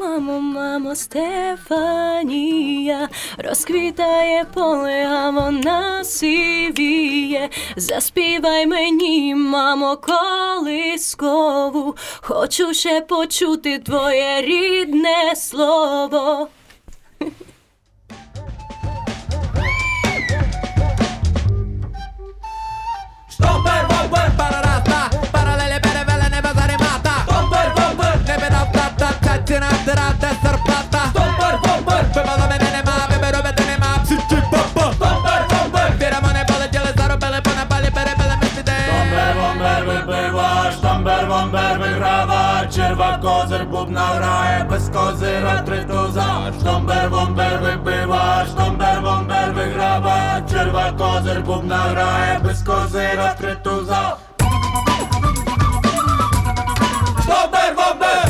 Мамо, 0.00 0.40
мамо, 0.40 0.94
Стефанія, 0.94 3.08
розквітає 3.38 4.44
поле, 4.54 5.06
а 5.06 5.30
вона 5.30 6.04
сивіє. 6.04 7.48
Заспівай 7.76 8.66
мені, 8.66 9.34
мамо, 9.34 9.96
колискову, 9.96 11.96
хочу 12.20 12.74
ще 12.74 13.00
почути 13.00 13.78
твоє 13.78 14.42
рідне 14.42 15.36
слово. 15.36 16.48
neberáte 29.96 30.36
zarplata 30.42 31.12
Bomber, 31.12 31.58
bomber, 31.66 32.04
vybavené 32.14 32.70
nemá, 32.72 33.06
vyberobete 33.10 33.64
nemá 33.66 33.98
Přičí 34.02 34.42
papa 34.50 34.94
Bomber, 34.98 35.46
bomber, 35.48 35.92
věrama 35.96 36.32
nepaletěle 36.32 36.92
zarobele 36.96 37.40
po 37.40 37.50
napali 37.50 37.90
berebele 37.90 38.36
mezi 38.36 38.62
den 38.62 38.90
Bomber, 38.90 39.34
bomber, 39.34 39.84
vypliváš, 39.84 40.74
bomber, 40.76 41.26
bomber, 41.26 41.78
vyhrává 41.78 42.64
Červa 42.70 43.18
kozer, 43.18 43.64
bubna 43.64 44.06
hraje 44.06 44.64
bez 44.68 44.88
kozy, 44.88 45.40
ratritu 45.40 46.12
záš 46.12 46.54
Bomber, 46.54 47.08
bomber, 47.08 47.58
vypliváš, 47.62 48.48
bomber, 48.48 49.00
bomber, 49.00 49.52
vyhrává 49.52 50.40
Červa 50.46 50.92
kozer, 50.92 51.42
bubna 51.42 51.82
hraje 51.82 52.40
bez 52.42 52.62
kozy, 52.62 53.08
ratritu 53.16 53.84
záš 53.84 54.14
Bomber, 57.26 57.74
bomber. 57.74 58.25